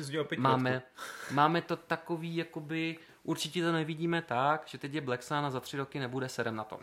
[0.42, 0.82] Máme,
[1.30, 5.60] máme to takový, jakoby, určitě to nevidíme tak, že teď je Black Sun a za
[5.60, 6.80] tři roky nebude serem na tom.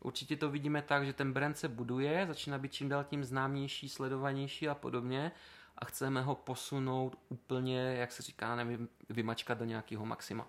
[0.00, 3.88] Určitě to vidíme tak, že ten brand se buduje, začíná být čím dál tím známější,
[3.88, 5.32] sledovanější a podobně
[5.78, 10.48] a chceme ho posunout úplně, jak se říká, nevím, vymačkat do nějakého maxima.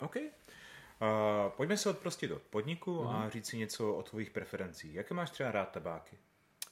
[0.00, 0.16] OK.
[0.16, 0.22] Uh,
[1.56, 3.26] pojďme se odprostit od podniku mm-hmm.
[3.26, 4.94] a říct si něco o tvojich preferencích.
[4.94, 6.18] Jaké máš třeba rád tabáky?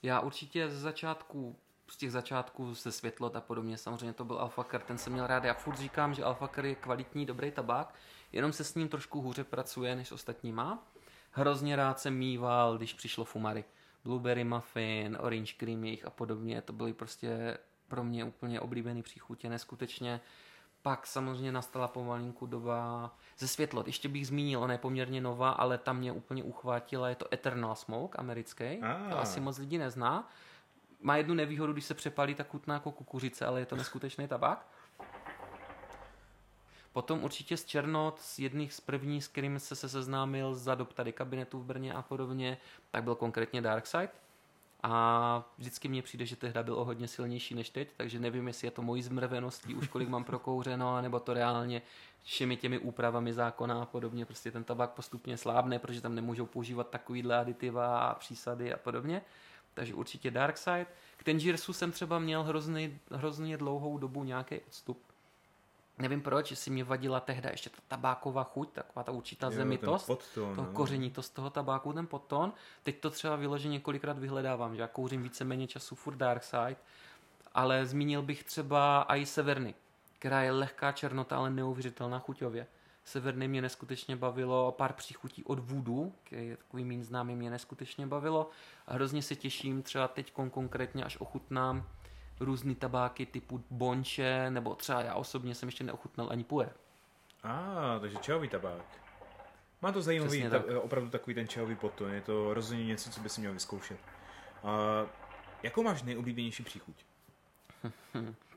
[0.03, 1.57] Já určitě ze začátku,
[1.89, 5.45] z těch začátků se světlot a podobně, samozřejmě to byl Alfakar, ten jsem měl rád.
[5.45, 7.95] Já furt říkám, že Alfakar je kvalitní, dobrý tabák,
[8.33, 10.87] jenom se s ním trošku hůře pracuje než s ostatníma.
[11.31, 13.65] Hrozně rád jsem mýval, když přišlo Fumary.
[14.05, 17.59] Blueberry muffin, orange cream jejich a podobně, to byly prostě
[17.89, 20.21] pro mě úplně oblíbený příchutě, neskutečně.
[20.83, 23.87] Pak samozřejmě nastala pomalinku doba ze světlot.
[23.87, 27.75] Ještě bych zmínil, ona je poměrně nová, ale tam mě úplně uchvátila, je to Eternal
[27.75, 28.65] Smoke, americký.
[28.65, 29.11] Ah.
[29.11, 30.29] To asi moc lidí nezná.
[31.01, 34.67] Má jednu nevýhodu, když se přepálí, tak chutná jako kukuřice, ale je to neskutečný tabák.
[36.93, 40.93] Potom určitě z Černot, z jedných z prvních, s kterým se, se seznámil za dob
[40.93, 42.59] tady kabinetu v Brně a podobně,
[42.91, 44.09] tak byl konkrétně Darkside.
[44.83, 48.67] A vždycky mně přijde, že tehda byl o hodně silnější než teď, takže nevím, jestli
[48.67, 51.83] je to mojí zmrveností, už kolik mám prokouřeno, nebo to reálně
[52.23, 54.25] všemi těmi úpravami zákona a podobně.
[54.25, 59.23] Prostě ten tabák postupně slábne, protože tam nemůžou používat takovýhle aditiva a přísady a podobně.
[59.79, 60.87] Takže určitě Darkside.
[61.17, 65.03] K Tangiersu jsem třeba měl hrozný, hrozně dlouhou dobu nějaký odstup.
[65.99, 70.07] Nevím proč, jestli mě vadila tehda ještě ta tabáková chuť, taková ta určitá Jo, zemitost
[70.07, 70.73] podtón, toho no.
[70.73, 72.53] kořenitost toho tabáku, ten podton.
[72.83, 76.77] Teď to třeba vyloženě několikrát vyhledávám, že já kouřím víceméně času furt Dark Side,
[77.55, 79.75] ale zmínil bych třeba i Severny,
[80.19, 82.67] která je lehká černota, ale neuvěřitelná chuťově.
[83.09, 88.07] Severny mě neskutečně bavilo, pár příchutí od Voodoo, který je takový méně známý, mě neskutečně
[88.07, 88.51] bavilo.
[88.87, 91.89] A hrozně se těším, třeba teď konkrétně, až ochutnám
[92.41, 96.73] různý tabáky typu bonče, nebo třeba já osobně jsem ještě neochutnal ani puer.
[97.43, 98.85] A, ah, takže čajový tabák.
[99.83, 100.77] Má to zajímavý, Přesně ta, tak.
[100.83, 102.13] opravdu takový ten čajový podton.
[102.13, 103.99] Je to rozhodně něco, co by si měl vyzkoušet.
[104.63, 105.07] A,
[105.63, 107.05] jakou máš nejoblíbenější příchuť?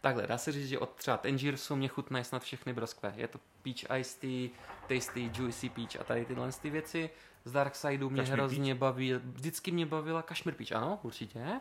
[0.00, 3.14] Takhle, dá se říct, že od třeba Tangiersu mě chutnají snad všechny broskve.
[3.16, 4.48] Je to Peach Ice Tea,
[4.88, 7.10] Tasty, Juicy Peach a tady tyhle ty věci.
[7.44, 11.60] Z Darksideu mě Kashmir hrozně baví, vždycky mě bavila Kashmir Peach, ano, určitě.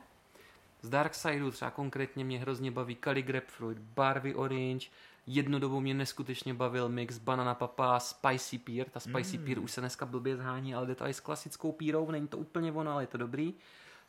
[0.81, 4.87] Z Darksideu třeba konkrétně mě hrozně baví Kali Grapefruit, Barvy Orange,
[5.27, 9.45] jednu dobu mě neskutečně bavil mix Banana Papa, Spicy Pear, ta Spicy mm.
[9.45, 12.37] Pear už se dneska blbě zhání, ale jde to i s klasickou pírou, není to
[12.37, 13.53] úplně ono, ale je to dobrý.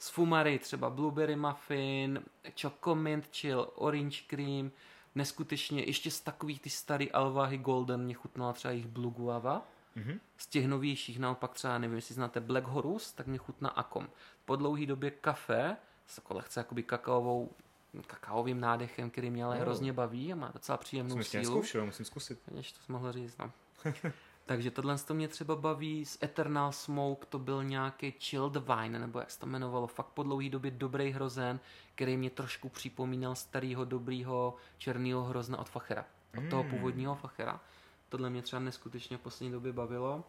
[0.02, 2.22] Z Fumary třeba Blueberry Muffin,
[2.62, 4.70] Choco Mint Chill, Orange Cream,
[5.14, 9.62] neskutečně ještě z takových ty starý Alvahy Golden mě chutnala třeba jejich Blue Guava.
[9.96, 10.20] Mhm.
[10.36, 14.08] Z těch novějších naopak třeba, nevím, jestli znáte Black Horus, tak mě chutná Akom.
[14.44, 15.76] Po dlouhé době kafe
[16.06, 17.50] s jako lehce jakoby kakaovou,
[18.06, 19.62] kakaovým nádechem, který mě ale Oh.
[19.62, 21.40] hrozně baví a má docela příjemnou Jsem sílu.
[21.42, 22.38] neskoušel, musím zkusit.
[22.46, 23.52] Když to jsi mohl říct, no.
[24.50, 29.18] Takže tohle to mě třeba baví, z Eternal Smoke to byl nějaký Chilled Wine, nebo
[29.18, 31.60] jak se to jmenovalo, fakt po dlouhé době dobrý hrozen,
[31.94, 36.04] který mě trošku připomínal starého dobrýho černého hrozna od Fachera,
[36.38, 36.70] od toho Mm.
[36.70, 37.60] původního Fachera.
[38.08, 40.24] Tohle mě třeba neskutečně v poslední době bavilo.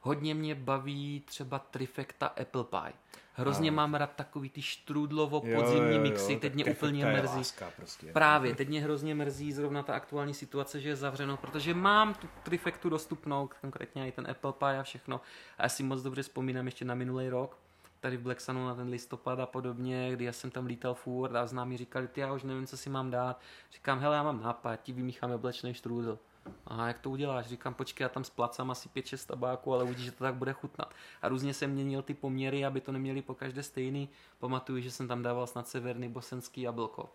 [0.00, 2.92] Hodně mě baví třeba trifekta Apple Pie.
[3.32, 3.72] Hrozně A.
[3.72, 7.36] mám rád takový ty štrůdlovo Jo, podzimní jo, jo, mixy, teď mě úplně mrzí.
[7.36, 8.12] Láska prostě.
[8.12, 12.28] Právě, teď mě hrozně mrzí zrovna ta aktuální situace, že je zavřeno, protože mám tu
[12.42, 15.20] trifektu dostupnou, konkrétně i ten Apple Pie a všechno.
[15.58, 17.58] A já si moc dobře vzpomínám ještě na minulý rok,
[18.00, 21.36] tady v Black Sunu na ten listopad a podobně, kdy já jsem tam lítal furt
[21.36, 23.40] a známí říkali, ty já už nevím, co si mám dát.
[23.72, 26.18] Říkám, hele, já mám nápad, ti vymícháme oblečný štrůdl.
[26.66, 27.46] A jak to uděláš?
[27.46, 30.94] Říkám, počkej, já tam splacám asi 5-6 tabáků, ale uvidíš, že to tak bude chutnat.
[31.22, 34.08] A různě jsem měnil ty poměry, aby to neměli po každé stejný.
[34.38, 37.08] Pamatuju, že jsem tam dával snad severný bosenský jablko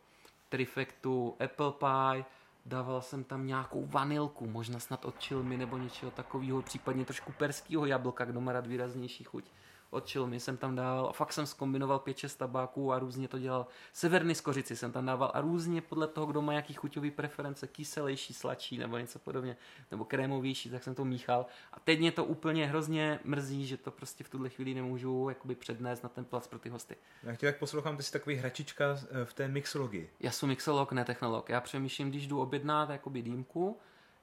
[0.54, 2.26] trifektu, apple pie,
[2.66, 7.86] dával jsem tam nějakou vanilku, možná snad od Chilmy nebo něčeho takového, případně trošku perského
[7.86, 9.46] jablka, kdo má rád výraznější chuť.
[9.94, 13.68] Od Chilmy jsem tam dával, a fakt jsem skombinoval 5-6 tabáků a různě to dělal.
[13.94, 17.68] Severny z kořici jsem tam dával a různě podle toho, kdo má jaký chuťový preference,
[17.68, 19.58] kyselější, sladší nebo něco podobně,
[19.91, 21.46] nebo krémovější, tak jsem to míchal.
[21.74, 25.56] A teď mě to úplně hrozně mrzí, že to prostě v tuhle chvíli nemůžu jakoby
[25.56, 26.96] přednést na ten plac pro ty hosty.
[27.24, 30.10] Já tě tak poslouchám, ty jsi takový hračička eh, v té mixologii.
[30.20, 31.50] Já jsem mixolog, ne technolog.
[31.50, 33.80] Já přemýšlím, když jdu objednat jakoby dýmku,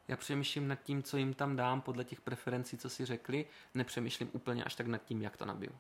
[0.09, 3.47] Já přemýšlím nad tím, co jim tam dám podle těch preferencí, co si řekli.
[3.75, 5.73] Nepřemýšlím úplně až tak nad tím, jak to nabiju.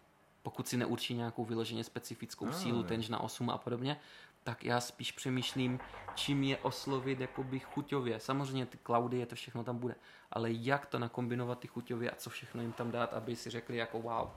[0.42, 2.82] Pokud si neurčí nějakou vyloženě specifickou Ah, sílu, jo.
[2.82, 4.00] tenž na 8 a podobně,
[4.42, 5.80] tak já spíš přemýšlím,
[6.14, 8.20] čím je oslovit jakoby chuťově.
[8.20, 8.78] Samozřejmě ty
[9.10, 9.94] je to všechno tam bude.
[10.30, 13.76] Ale jak to nakombinovat ty chuťově a co všechno jim tam dát, aby si řekli
[13.76, 14.28] jako wow.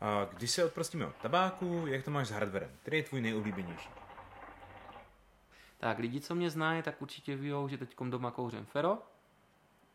[0.00, 2.70] A když se odprostíme od tabáku, jak to máš s hardwarem?
[2.82, 3.88] Který je tvůj nejoblíbenější?
[5.78, 8.98] Tak lidi, co mě znají, tak určitě ví, že teď doma kouřím Fero.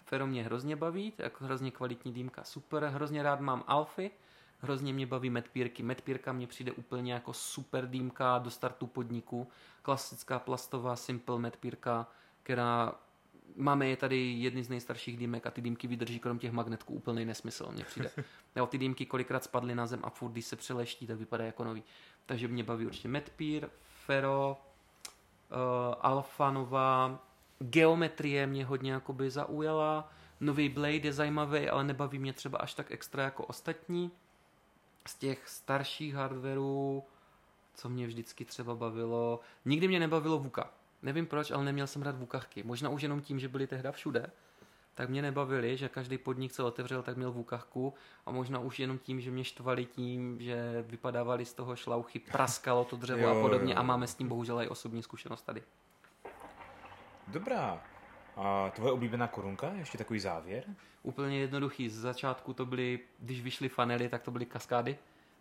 [0.04, 4.12] Fero mě hrozně baví, to je jako hrozně kvalitní dýmka, super, hrozně rád mám Alfy,
[4.60, 5.84] hrozně mě baví Medpírky.
[5.84, 9.48] Medpírka mně přijde úplně jako super dýmka do startu podniku,
[9.82, 12.08] klasická plastová simple Medpírka,
[12.44, 12.94] která
[13.56, 17.26] máme je tady jedny z nejstarších dýmek a ty dýmky vydrží krom těch magnetků úplný
[17.26, 18.12] nesmysl, mně přijde.
[18.56, 21.64] Jo, ty dýmky kolikrát spadly na zem a furt, když se přeleští, tak vypadá jako
[21.64, 21.84] nový.
[22.26, 23.70] Takže mě baví určitě Medpír,
[24.06, 24.58] Fero,
[25.52, 27.20] uh, Alfa nová,
[27.60, 32.92] geometrie mě hodně jakoby zaujala, nový Blade je zajímavý, ale nebaví mě třeba až tak
[32.92, 34.12] extra jako ostatní.
[35.08, 37.04] Z těch starších hardwareů,
[37.74, 40.70] co mě vždycky třeba bavilo, nikdy mě nebavilo VUKA.
[41.02, 42.64] Nevím proč, ale neměl jsem rád VUKachky.
[42.64, 44.32] Možná už jenom tím, že byly tehda všude,
[45.00, 47.94] tak mě nebavili, že každý podnik, co otevřel, tak měl VUKachku
[48.26, 52.86] a možná už jenom tím, že mě štvali tím, že vypadávali z toho šlauchy, praskalo
[52.86, 53.80] to dřevo Jo, a podobně jo.
[53.80, 55.64] a máme s tím bohužel i osobní zkušenost tady.
[57.28, 57.84] Dobrá.
[58.38, 59.72] A tvoje oblíbená korunka?
[59.74, 60.64] Ještě takový závěr?
[61.04, 61.90] Úplně jednoduchý.
[61.90, 64.98] Z začátku to byly, když vyšly fanely, tak to byly kaskády.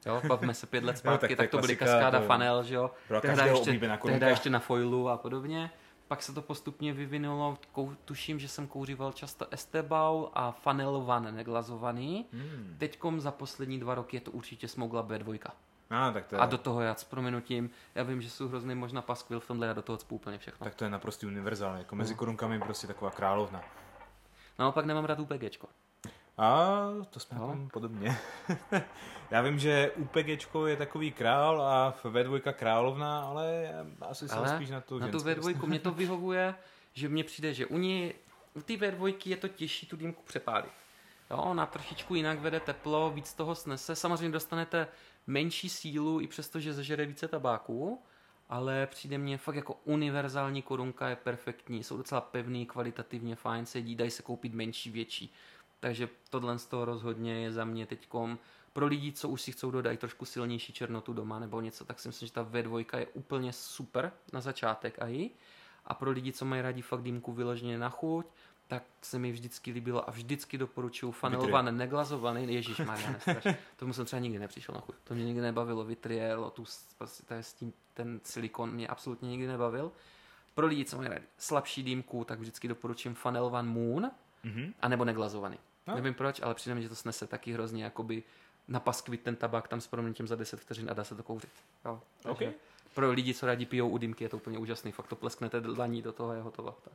[0.06, 2.26] Jo, bavíme se pět let tak zpátky, to je tak, to byly klasika, kaskáda to
[2.26, 2.90] fanel, že jo.
[3.08, 5.70] Tehda každého ještě, tehda ještě na foilu a podobně.
[6.08, 11.36] Pak se to postupně vyvinulo, kou, tuším, že jsem kouříval často Estebau a Fanel Van
[11.36, 12.26] neglazovaný.
[12.32, 12.74] Hmm.
[12.78, 15.38] Teďkom za poslední dva roky je to určitě Smogla B2.
[15.90, 18.74] A, tak to je, A do toho já s prominutím, já vím, že jsou hrozný
[18.74, 20.64] možná paskvil v tomhle, já do toho cpu úplně všechno.
[20.64, 21.76] tak to je naprostý univerzál.
[21.76, 21.98] Jako No.
[21.98, 23.62] mezi korunkami prostě taková královna.
[24.58, 25.68] Naopak nemám rád UPGčko.
[26.38, 26.68] A
[27.10, 27.46] to jsme Jo.
[27.46, 28.16] tam podobně.
[29.30, 34.48] Já vím, že UPGčko je takový král a v V2 královna, ale asi jsem Ale
[34.56, 36.54] spíš na to na tu ženské V2 mě to vyhovuje,
[36.92, 38.14] že mně přijde, že u ní,
[38.54, 40.72] u té V2 je to těžší tu dýmku přepálit.
[41.30, 43.96] Jo, ona trošičku jinak vede teplo, víc toho snese.
[43.96, 44.88] Samozřejmě dostanete
[45.26, 48.02] menší sílu, i přesto, že zažere více tabáku,
[48.48, 53.94] ale přijde mně fakt jako univerzální korunka je perfektní, jsou docela pevný, kvalitativně fajn, sedí,
[53.96, 55.32] dají se koupit menší, větší.
[55.80, 58.38] Takže tohle z toho rozhodně je za mě teďkom
[58.72, 62.08] pro lidi, co už si chcou dodat trošku silnější černotu doma nebo něco, tak si
[62.08, 65.30] myslím, že ta V2 je úplně super na začátek a i.
[65.84, 68.26] A pro lidi, co mají rádi fakt dýmku vyloženě na chuť,
[68.68, 73.14] tak se mi vždycky líbilo a vždycky doporučuju fanelované, neglazovaný, ježíš Maria.
[73.76, 74.94] Tomu jsem třeba nikdy nepřišel na chuť.
[75.04, 79.28] To mě nikdy nebavilo, Vitrie, Lotus, prostě to je s tím, ten silikon mě absolutně
[79.28, 79.92] nikdy nebavil.
[80.54, 84.10] Pro lidi, co mají rádi slabší dýmku, tak vždycky doporučím One Moon,
[84.44, 84.74] Mhm.
[84.82, 85.58] a nebo neglazovaný.
[85.88, 85.94] No.
[85.94, 88.22] Nevím proč, ale přijde mi, že to snese taky hrozně jakoby
[88.68, 91.50] na paskvit ten tabák tam s proměnitím za 10 vteřin a dá se to kouřit.
[91.84, 92.00] Jo.
[92.22, 92.52] Takže
[92.94, 94.92] Pro lidi, co rádi pijou u dýmky, je to úplně úžasný.
[94.92, 96.74] Fakt to plesknete dlaní do toho a je hotovo.
[96.84, 96.92] Tak.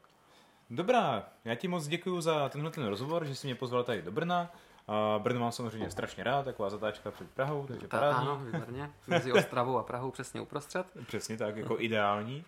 [0.69, 4.11] Dobrá, já ti moc děkuji za tenhle ten rozhovor, že jsi mě pozval tady do
[4.11, 4.51] Brna.
[4.87, 8.21] A Brno mám samozřejmě strašně rád, taková zatáčka před Prahou, takže Ta, parádní.
[8.27, 8.91] ano, výborně.
[9.07, 10.87] Mezi Ostravou a Prahou přesně uprostřed.
[11.07, 12.45] Přesně tak, jako ideální.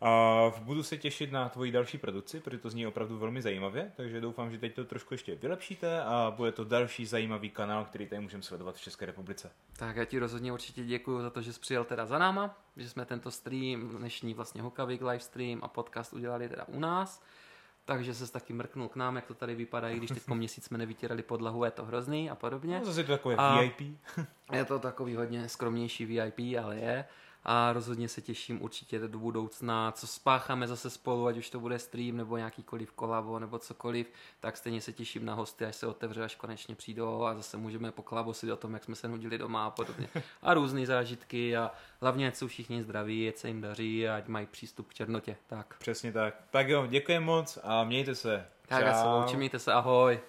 [0.00, 4.20] A budu se těšit na tvoji další produkci, protože to zní opravdu velmi zajímavě, takže
[4.20, 8.22] doufám, že teď to trošku ještě vylepšíte a bude to další zajímavý kanál, který tady
[8.22, 9.50] můžeme sledovat v České republice.
[9.76, 12.88] Tak já ti rozhodně určitě děkuji za to, že jsi přijel teda za náma, že
[12.88, 17.22] jsme tento stream, dnešní vlastně Hokavik live stream a podcast udělali teda u nás.
[17.84, 20.64] Takže se taky mrknul k nám, jak to tady vypadá, i když teď po měsíc
[20.64, 22.78] jsme nevytírali podlahu, je to hrozný a podobně.
[22.78, 23.80] No, zase je to takové A- VIP.
[24.52, 27.04] Je to takový hodně skromnější VIP, ale je.
[27.48, 31.78] A rozhodně se těším určitě do budoucna, co spácháme zase spolu, ať už to bude
[31.78, 36.24] stream nebo nějakýkoliv kolabo nebo cokoliv, tak stejně se těším na hosty, až se otevře,
[36.24, 39.70] až konečně přijdou a zase můžeme poklabosit o tom, jak jsme se nudili doma a
[39.70, 40.08] podobně.
[40.42, 41.70] A různé zážitky a
[42.00, 45.36] hlavně, ať jsou všichni zdraví, ať se jim daří a ať mají přístup k černotě.
[45.46, 46.34] Tak, Přesně tak.
[46.50, 48.46] Tak jo, děkuji moc a mějte se.
[48.68, 50.20] tak já se loučím, mějte se, ahoj.